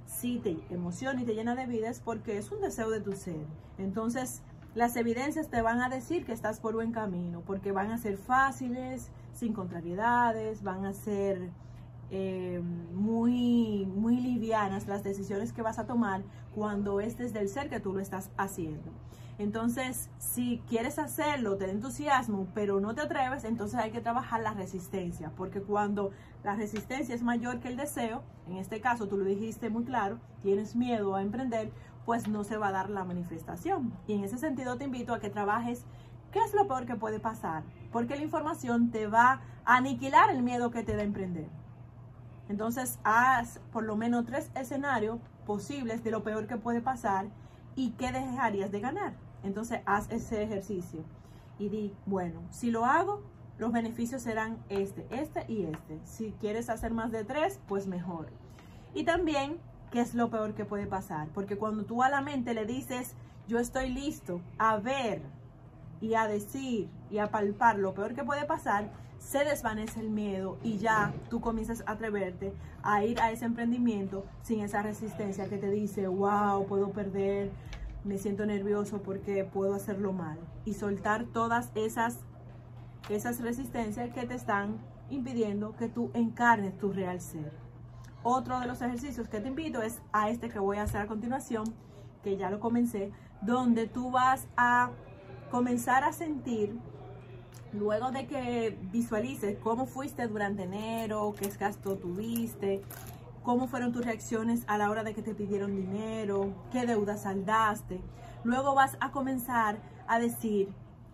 Si 0.05 0.39
te 0.39 0.57
emociona 0.69 1.21
y 1.21 1.25
te 1.25 1.33
llena 1.35 1.55
de 1.55 1.65
vida 1.65 1.89
es 1.89 1.99
porque 1.99 2.37
es 2.37 2.51
un 2.51 2.61
deseo 2.61 2.89
de 2.89 3.01
tu 3.01 3.13
ser. 3.13 3.45
Entonces, 3.77 4.41
las 4.75 4.95
evidencias 4.95 5.49
te 5.49 5.61
van 5.61 5.81
a 5.81 5.89
decir 5.89 6.25
que 6.25 6.33
estás 6.33 6.59
por 6.59 6.73
buen 6.73 6.91
camino, 6.91 7.41
porque 7.45 7.71
van 7.71 7.91
a 7.91 7.97
ser 7.97 8.17
fáciles, 8.17 9.09
sin 9.33 9.53
contrariedades, 9.53 10.63
van 10.63 10.85
a 10.85 10.93
ser 10.93 11.49
eh, 12.09 12.61
muy, 12.93 13.85
muy 13.85 14.17
livianas 14.17 14.87
las 14.87 15.03
decisiones 15.03 15.51
que 15.51 15.61
vas 15.61 15.77
a 15.79 15.85
tomar 15.87 16.21
cuando 16.55 17.01
es 17.01 17.17
desde 17.17 17.39
el 17.39 17.49
ser 17.49 17.69
que 17.69 17.79
tú 17.79 17.93
lo 17.93 17.99
estás 17.99 18.29
haciendo. 18.37 18.91
Entonces, 19.39 20.09
si 20.17 20.63
quieres 20.67 20.97
hacerlo, 20.97 21.57
te 21.57 21.67
da 21.67 21.71
entusiasmo, 21.71 22.47
pero 22.55 22.79
no 22.79 22.95
te 22.95 23.01
atreves, 23.01 23.43
entonces 23.43 23.79
hay 23.79 23.91
que 23.91 24.01
trabajar 24.01 24.41
la 24.41 24.53
resistencia, 24.53 25.31
porque 25.37 25.61
cuando 25.61 26.09
la 26.43 26.55
resistencia 26.55 27.13
es 27.13 27.21
mayor 27.21 27.59
que 27.59 27.67
el 27.67 27.77
deseo, 27.77 28.23
en 28.47 28.57
este 28.57 28.81
caso 28.81 29.07
tú 29.07 29.15
lo 29.15 29.25
dijiste 29.25 29.69
muy 29.69 29.83
claro, 29.83 30.19
tienes 30.41 30.75
miedo 30.75 31.15
a 31.15 31.21
emprender, 31.21 31.71
pues 32.03 32.27
no 32.27 32.43
se 32.43 32.57
va 32.57 32.69
a 32.69 32.71
dar 32.71 32.89
la 32.89 33.03
manifestación. 33.03 33.93
Y 34.07 34.13
en 34.13 34.23
ese 34.23 34.39
sentido 34.39 34.77
te 34.77 34.85
invito 34.85 35.13
a 35.13 35.19
que 35.19 35.29
trabajes 35.29 35.85
qué 36.31 36.39
es 36.39 36.55
lo 36.55 36.67
peor 36.67 36.87
que 36.87 36.95
puede 36.95 37.19
pasar, 37.19 37.63
porque 37.91 38.15
la 38.15 38.23
información 38.23 38.89
te 38.89 39.05
va 39.05 39.41
a 39.65 39.75
aniquilar 39.75 40.31
el 40.31 40.41
miedo 40.41 40.71
que 40.71 40.81
te 40.81 40.95
da 40.95 41.03
emprender. 41.03 41.47
Entonces, 42.49 42.97
haz 43.03 43.59
por 43.71 43.83
lo 43.83 43.95
menos 43.97 44.25
tres 44.25 44.49
escenarios 44.55 45.19
posibles 45.45 46.03
de 46.03 46.11
lo 46.11 46.23
peor 46.23 46.47
que 46.47 46.57
puede 46.57 46.81
pasar 46.81 47.27
y 47.75 47.91
qué 47.91 48.11
dejarías 48.11 48.71
de 48.71 48.79
ganar. 48.79 49.26
Entonces, 49.43 49.81
haz 49.85 50.09
ese 50.11 50.43
ejercicio 50.43 51.01
y 51.59 51.69
di, 51.69 51.93
bueno, 52.05 52.41
si 52.51 52.71
lo 52.71 52.85
hago, 52.85 53.21
los 53.57 53.71
beneficios 53.71 54.21
serán 54.21 54.57
este, 54.69 55.05
este 55.09 55.45
y 55.47 55.63
este. 55.63 55.99
Si 56.03 56.31
quieres 56.39 56.69
hacer 56.69 56.91
más 56.91 57.11
de 57.11 57.23
tres, 57.23 57.59
pues 57.67 57.87
mejor. 57.87 58.27
Y 58.93 59.03
también, 59.03 59.57
¿qué 59.91 60.01
es 60.01 60.13
lo 60.13 60.29
peor 60.29 60.53
que 60.53 60.65
puede 60.65 60.85
pasar? 60.85 61.27
Porque 61.33 61.57
cuando 61.57 61.83
tú 61.83 62.03
a 62.03 62.09
la 62.09 62.21
mente 62.21 62.53
le 62.53 62.65
dices, 62.65 63.15
yo 63.47 63.59
estoy 63.59 63.89
listo 63.89 64.41
a 64.57 64.77
ver 64.77 65.21
y 66.01 66.13
a 66.13 66.27
decir 66.27 66.89
y 67.09 67.17
a 67.17 67.31
palpar 67.31 67.79
lo 67.79 67.93
peor 67.93 68.13
que 68.13 68.23
puede 68.23 68.45
pasar, 68.45 68.91
se 69.19 69.43
desvanece 69.43 69.99
el 69.99 70.09
miedo 70.09 70.57
y 70.63 70.77
ya 70.77 71.13
tú 71.29 71.41
comienzas 71.41 71.83
a 71.85 71.93
atreverte 71.93 72.53
a 72.83 73.03
ir 73.03 73.19
a 73.19 73.31
ese 73.31 73.45
emprendimiento 73.45 74.23
sin 74.43 74.61
esa 74.61 74.83
resistencia 74.83 75.49
que 75.49 75.57
te 75.57 75.69
dice, 75.71 76.07
wow, 76.07 76.65
puedo 76.67 76.91
perder, 76.91 77.51
me 78.07 78.17
siento 78.17 78.45
nervioso 78.45 79.01
porque 79.03 79.43
puedo 79.43 79.73
hacerlo 79.75 80.13
mal. 80.13 80.39
Y 80.65 80.73
soltar 80.73 81.25
todas 81.25 81.71
esas, 81.75 82.19
esas 83.09 83.41
resistencias 83.41 84.13
que 84.13 84.25
te 84.25 84.33
están 84.33 84.77
impidiendo 85.09 85.75
que 85.75 85.89
tú 85.89 86.11
encarnes 86.13 86.77
tu 86.77 86.91
real 86.91 87.21
ser. 87.21 87.51
Otro 88.23 88.59
de 88.59 88.67
los 88.67 88.81
ejercicios 88.81 89.27
que 89.27 89.39
te 89.39 89.47
invito 89.47 89.81
es 89.81 90.01
a 90.11 90.29
este 90.29 90.49
que 90.49 90.59
voy 90.59 90.77
a 90.77 90.83
hacer 90.83 91.01
a 91.01 91.07
continuación, 91.07 91.65
que 92.23 92.37
ya 92.37 92.49
lo 92.49 92.59
comencé, 92.59 93.11
donde 93.41 93.87
tú 93.87 94.11
vas 94.11 94.47
a 94.57 94.91
comenzar 95.51 96.03
a 96.03 96.11
sentir, 96.11 96.77
luego 97.71 98.11
de 98.11 98.27
que 98.27 98.77
visualices 98.91 99.57
cómo 99.59 99.85
fuiste 99.85 100.27
durante 100.27 100.63
enero, 100.63 101.33
qué 101.39 101.49
gasto 101.59 101.95
tuviste, 101.95 102.81
cómo 103.47 103.67
fueron 103.67 103.93
tus 103.93 104.03
reacciones 104.03 104.65
a 104.67 104.77
la 104.77 104.89
hora 104.89 105.05
de 105.05 105.13
que 105.13 105.21
te 105.21 105.33
pidieron 105.33 105.73
dinero, 105.73 106.53
qué 106.69 106.85
deuda 106.85 107.15
saldaste, 107.15 108.01
luego 108.43 108.75
vas 108.75 108.97
a 108.99 109.13
comenzar 109.13 109.77
a 110.05 110.19
decir, 110.19 110.67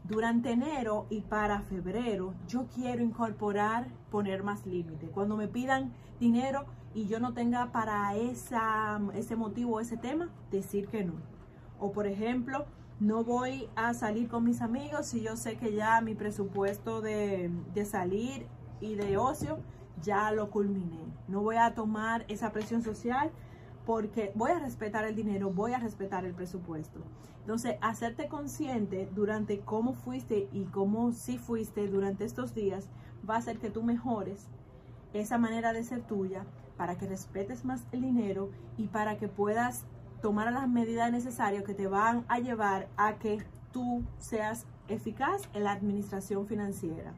durante 0.03 0.49
enero 0.49 1.05
y 1.11 1.21
para 1.21 1.61
febrero, 1.61 2.33
yo 2.47 2.65
quiero 2.73 3.03
incorporar, 3.03 3.85
poner 4.09 4.41
más 4.41 4.65
límite. 4.65 5.09
Cuando 5.09 5.37
me 5.37 5.47
pidan 5.47 5.93
dinero 6.19 6.65
y 6.95 7.05
yo 7.05 7.19
no 7.19 7.35
tenga 7.35 7.71
para 7.71 8.15
esa, 8.15 8.99
ese 9.13 9.35
motivo, 9.35 9.79
ese 9.79 9.97
tema, 9.97 10.31
decir 10.49 10.87
que 10.87 11.03
no. 11.03 11.13
O 11.79 11.91
por 11.91 12.07
ejemplo, 12.07 12.65
no 12.99 13.23
voy 13.23 13.69
a 13.75 13.93
salir 13.93 14.27
con 14.27 14.43
mis 14.43 14.63
amigos 14.63 15.05
si 15.05 15.21
yo 15.21 15.37
sé 15.37 15.57
que 15.57 15.75
ya 15.75 16.01
mi 16.01 16.15
presupuesto 16.15 16.99
de, 16.99 17.51
de, 17.75 17.85
salir 17.85 18.47
y 18.81 18.95
de 18.95 19.17
ocio 19.17 19.59
ya 20.01 20.31
lo 20.31 20.49
culminé. 20.49 20.99
No 21.27 21.41
voy 21.41 21.57
a 21.57 21.73
tomar 21.73 22.25
esa 22.27 22.51
presión 22.51 22.81
social 22.81 23.31
porque 23.85 24.31
voy 24.35 24.51
a 24.51 24.59
respetar 24.59 25.05
el 25.05 25.15
dinero, 25.15 25.51
voy 25.51 25.73
a 25.73 25.79
respetar 25.79 26.25
el 26.25 26.33
presupuesto. 26.33 27.01
Entonces, 27.41 27.75
hacerte 27.81 28.29
consciente 28.29 29.09
durante 29.13 29.59
cómo 29.59 29.93
fuiste 29.93 30.47
y 30.53 30.63
cómo 30.65 31.11
sí 31.11 31.37
fuiste 31.37 31.87
durante 31.87 32.23
estos 32.23 32.55
días 32.55 32.87
va 33.29 33.35
a 33.35 33.39
hacer 33.39 33.59
que 33.59 33.69
tú 33.69 33.83
mejores 33.83 34.47
esa 35.13 35.37
manera 35.37 35.73
de 35.73 35.83
ser 35.83 36.01
tuya 36.01 36.45
para 36.77 36.97
que 36.97 37.05
respetes 37.05 37.65
más 37.65 37.85
el 37.91 38.01
dinero 38.01 38.49
y 38.77 38.87
para 38.87 39.17
que 39.17 39.27
puedas 39.27 39.85
tomar 40.21 40.51
las 40.51 40.69
medidas 40.69 41.11
necesarias 41.11 41.63
que 41.63 41.73
te 41.73 41.87
van 41.87 42.23
a 42.29 42.39
llevar 42.39 42.87
a 42.95 43.15
que 43.15 43.43
tú 43.71 44.03
seas 44.17 44.65
eficaz 44.87 45.49
en 45.53 45.65
la 45.65 45.73
administración 45.73 46.47
financiera. 46.47 47.13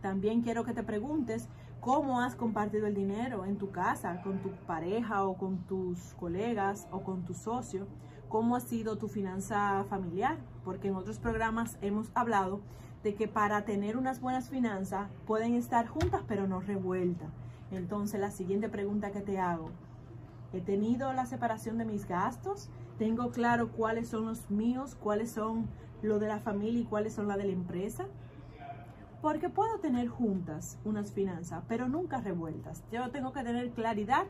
También 0.00 0.42
quiero 0.42 0.64
que 0.64 0.72
te 0.72 0.82
preguntes 0.82 1.48
cómo 1.80 2.20
has 2.20 2.34
compartido 2.34 2.86
el 2.86 2.94
dinero 2.94 3.44
en 3.44 3.58
tu 3.58 3.70
casa, 3.70 4.20
con 4.22 4.38
tu 4.40 4.50
pareja 4.66 5.24
o 5.24 5.36
con 5.36 5.58
tus 5.66 6.14
colegas 6.14 6.88
o 6.90 7.02
con 7.02 7.24
tu 7.24 7.34
socio. 7.34 7.86
¿Cómo 8.28 8.56
ha 8.56 8.60
sido 8.60 8.98
tu 8.98 9.08
finanza 9.08 9.84
familiar? 9.88 10.38
Porque 10.64 10.88
en 10.88 10.96
otros 10.96 11.18
programas 11.18 11.78
hemos 11.80 12.10
hablado 12.14 12.60
de 13.04 13.14
que 13.14 13.28
para 13.28 13.64
tener 13.64 13.96
unas 13.96 14.20
buenas 14.20 14.48
finanzas 14.48 15.08
pueden 15.26 15.54
estar 15.54 15.86
juntas 15.86 16.22
pero 16.26 16.48
no 16.48 16.60
revueltas. 16.60 17.28
Entonces 17.70 18.20
la 18.20 18.30
siguiente 18.30 18.68
pregunta 18.68 19.12
que 19.12 19.20
te 19.20 19.38
hago, 19.38 19.70
¿he 20.52 20.60
tenido 20.60 21.12
la 21.12 21.26
separación 21.26 21.78
de 21.78 21.84
mis 21.84 22.06
gastos? 22.08 22.68
¿Tengo 22.98 23.30
claro 23.30 23.70
cuáles 23.70 24.08
son 24.08 24.26
los 24.26 24.50
míos, 24.50 24.96
cuáles 24.96 25.30
son 25.30 25.68
los 26.02 26.20
de 26.20 26.28
la 26.28 26.40
familia 26.40 26.80
y 26.80 26.84
cuáles 26.84 27.12
son 27.12 27.28
las 27.28 27.36
de 27.36 27.44
la 27.44 27.52
empresa? 27.52 28.06
Porque 29.22 29.48
puedo 29.48 29.78
tener 29.78 30.08
juntas 30.08 30.78
unas 30.84 31.12
finanzas, 31.12 31.64
pero 31.68 31.88
nunca 31.88 32.20
revueltas. 32.20 32.82
Yo 32.92 33.10
tengo 33.10 33.32
que 33.32 33.42
tener 33.42 33.70
claridad 33.70 34.26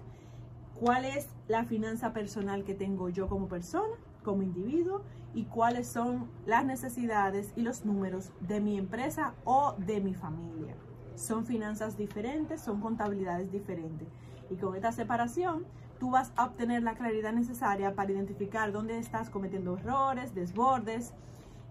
cuál 0.79 1.05
es 1.05 1.29
la 1.49 1.65
finanza 1.65 2.13
personal 2.13 2.65
que 2.65 2.75
tengo 2.75 3.09
yo 3.09 3.29
como 3.29 3.49
persona, 3.49 3.95
como 4.23 4.43
individuo, 4.43 5.03
y 5.35 5.45
cuáles 5.45 5.87
son 5.87 6.31
las 6.47 6.65
necesidades 6.65 7.53
y 7.57 7.61
los 7.61 7.85
números 7.85 8.31
de 8.41 8.61
mi 8.61 8.79
empresa 8.79 9.35
o 9.45 9.75
de 9.77 10.01
mi 10.01 10.15
familia. 10.15 10.75
Son 11.15 11.45
finanzas 11.45 11.99
diferentes, 11.99 12.63
son 12.63 12.81
contabilidades 12.81 13.53
diferentes. 13.53 14.09
Y 14.49 14.57
con 14.57 14.75
esta 14.75 14.93
separación, 14.93 15.67
tú 15.99 16.11
vas 16.11 16.33
a 16.37 16.47
obtener 16.47 16.83
la 16.83 16.95
claridad 16.95 17.33
necesaria 17.33 17.95
para 17.95 18.13
identificar 18.13 18.73
dónde 18.73 18.99
estás 18.99 19.29
cometiendo 19.29 19.77
errores, 19.77 20.35
desbordes 20.35 21.13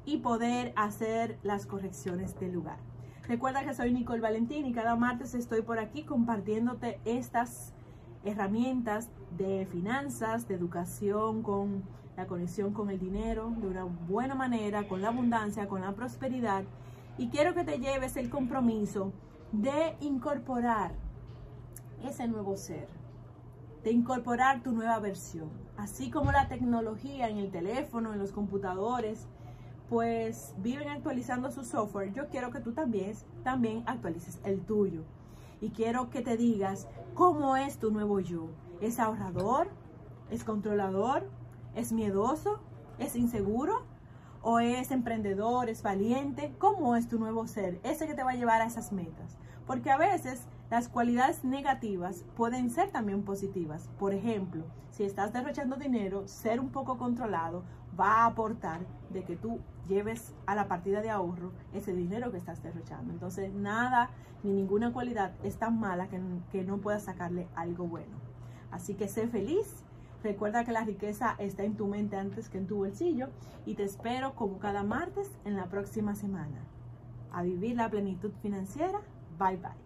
y 0.06 0.17
poder 0.17 0.71
hacer 0.75 1.39
las 1.41 1.65
correcciones 1.65 2.39
del 2.39 2.54
lugar. 2.54 2.78
Recuerda 3.28 3.66
que 3.66 3.74
soy 3.74 3.92
Nicole 3.92 4.22
Valentín 4.22 4.68
y 4.68 4.74
cada 4.74 4.96
martes 4.96 5.34
estoy 5.34 5.64
por 5.64 5.80
aquí 5.80 6.04
compartiéndote 6.04 7.00
estas 7.06 7.74
herramientas 8.24 9.10
de 9.36 9.66
finanzas, 9.66 10.48
de 10.48 10.54
educación 10.54 11.42
con 11.42 11.84
la 12.18 12.28
conexión 12.28 12.72
con 12.72 12.92
el 12.92 13.00
dinero 13.00 13.52
de 13.58 13.68
una 13.68 13.84
buena 13.84 14.36
manera, 14.36 14.88
con 14.88 15.02
la 15.02 15.08
abundancia, 15.08 15.68
con 15.68 15.82
la 15.82 15.94
prosperidad. 15.94 16.66
Y 17.18 17.30
quiero 17.30 17.56
que 17.56 17.64
te 17.64 17.80
lleves 17.80 18.16
el 18.16 18.30
compromiso 18.30 19.12
de 19.52 19.96
incorporar 20.02 20.92
ese 22.04 22.28
nuevo 22.28 22.58
ser, 22.58 22.88
de 23.84 23.92
incorporar 23.92 24.62
tu 24.62 24.72
nueva 24.72 25.00
versión. 25.00 25.50
Así 25.78 26.12
como 26.12 26.32
la 26.32 26.48
tecnología 26.48 27.28
en 27.28 27.40
el 27.40 27.50
teléfono, 27.50 28.14
en 28.14 28.20
los 28.20 28.32
computadores, 28.32 29.28
pues 29.89 30.54
viven 30.58 30.89
actualizando 30.89 31.52
su 31.52 31.63
software, 31.63 32.13
yo 32.13 32.28
quiero 32.30 32.52
que 32.52 32.60
tú 32.60 32.74
también, 32.74 33.13
también 33.43 33.84
actualices 33.86 34.39
el 34.43 34.62
tuyo. 34.62 35.04
Y 35.62 35.69
quiero 35.69 36.10
que 36.10 36.21
te 36.21 36.38
digas 36.38 36.88
cómo 37.13 37.56
es 37.56 37.78
tu 37.78 37.91
nuevo 37.91 38.19
yo. 38.19 38.48
¿Es 38.82 39.00
ahorrador? 39.00 39.67
¿Es 40.30 40.43
controlador? 40.43 41.30
¿Es 41.76 41.91
miedoso? 41.91 42.60
¿Es 43.00 43.15
inseguro? 43.15 43.84
¿O 44.41 44.60
es 44.60 44.91
emprendedor? 44.91 45.69
¿Es 45.69 45.82
valiente? 45.82 46.54
¿Cómo 46.58 46.95
es 46.95 47.08
tu 47.08 47.19
nuevo 47.19 47.48
ser? 47.48 47.80
Ese 47.84 48.08
que 48.08 48.13
te 48.13 48.24
va 48.24 48.32
a 48.32 48.36
llevar 48.36 48.62
a 48.62 48.65
esas 48.65 48.91
metas. 48.91 49.38
Porque 49.65 49.91
a 49.91 49.98
veces 49.98 50.48
las 50.69 50.89
cualidades 50.89 51.43
negativas 51.43 52.25
pueden 52.36 52.71
ser 52.71 52.89
también 52.89 53.23
positivas. 53.23 53.88
Por 53.99 54.13
ejemplo, 54.13 54.63
si 54.89 55.04
estás 55.04 55.32
derrochando 55.32 55.75
dinero, 55.75 56.28
ser 56.28 56.60
un 56.60 56.69
poco 56.69 56.97
controlado 56.97 57.63
va 57.99 58.23
a 58.23 58.25
aportar 58.25 58.82
de 59.10 59.23
que 59.23 59.36
tú 59.36 59.60
lleves 59.88 60.34
a 60.47 60.56
la 60.56 60.67
partida 60.67 61.01
de 61.01 61.12
ahorro 61.12 61.51
ese 61.73 61.93
dinero 61.93 62.32
que 62.32 62.38
estás 62.38 62.63
derrochando. 62.63 63.13
Entonces, 63.13 63.54
nada 63.54 64.10
ni 64.43 64.54
ninguna 64.54 64.91
cualidad 64.91 65.34
es 65.43 65.58
tan 65.58 65.80
mala 65.80 66.08
que, 66.08 66.19
que 66.51 66.63
no 66.63 66.78
puedas 66.78 67.04
sacarle 67.04 67.47
algo 67.56 67.88
bueno. 67.88 68.17
Así 68.71 68.95
que 68.95 69.08
sé 69.08 69.28
feliz. 69.28 69.84
Recuerda 70.23 70.65
que 70.65 70.71
la 70.71 70.84
riqueza 70.84 71.36
está 71.38 71.63
en 71.63 71.78
tu 71.78 71.86
mente 71.86 72.15
antes 72.15 72.49
que 72.49 72.58
en 72.58 72.65
tu 72.65 72.78
bolsillo 72.78 73.30
y 73.65 73.75
te 73.75 73.84
espero 73.84 74.34
como 74.34 74.58
cada 74.58 74.84
martes 74.84 75.32
en 75.45 75.56
la 75.56 75.65
próxima 75.65 76.15
semana. 76.15 76.65
A 77.32 77.43
vivir 77.43 77.75
la 77.75 77.89
plenitud 77.89 78.32
financiera. 78.41 79.01
Bye 79.38 79.58
bye. 79.58 79.85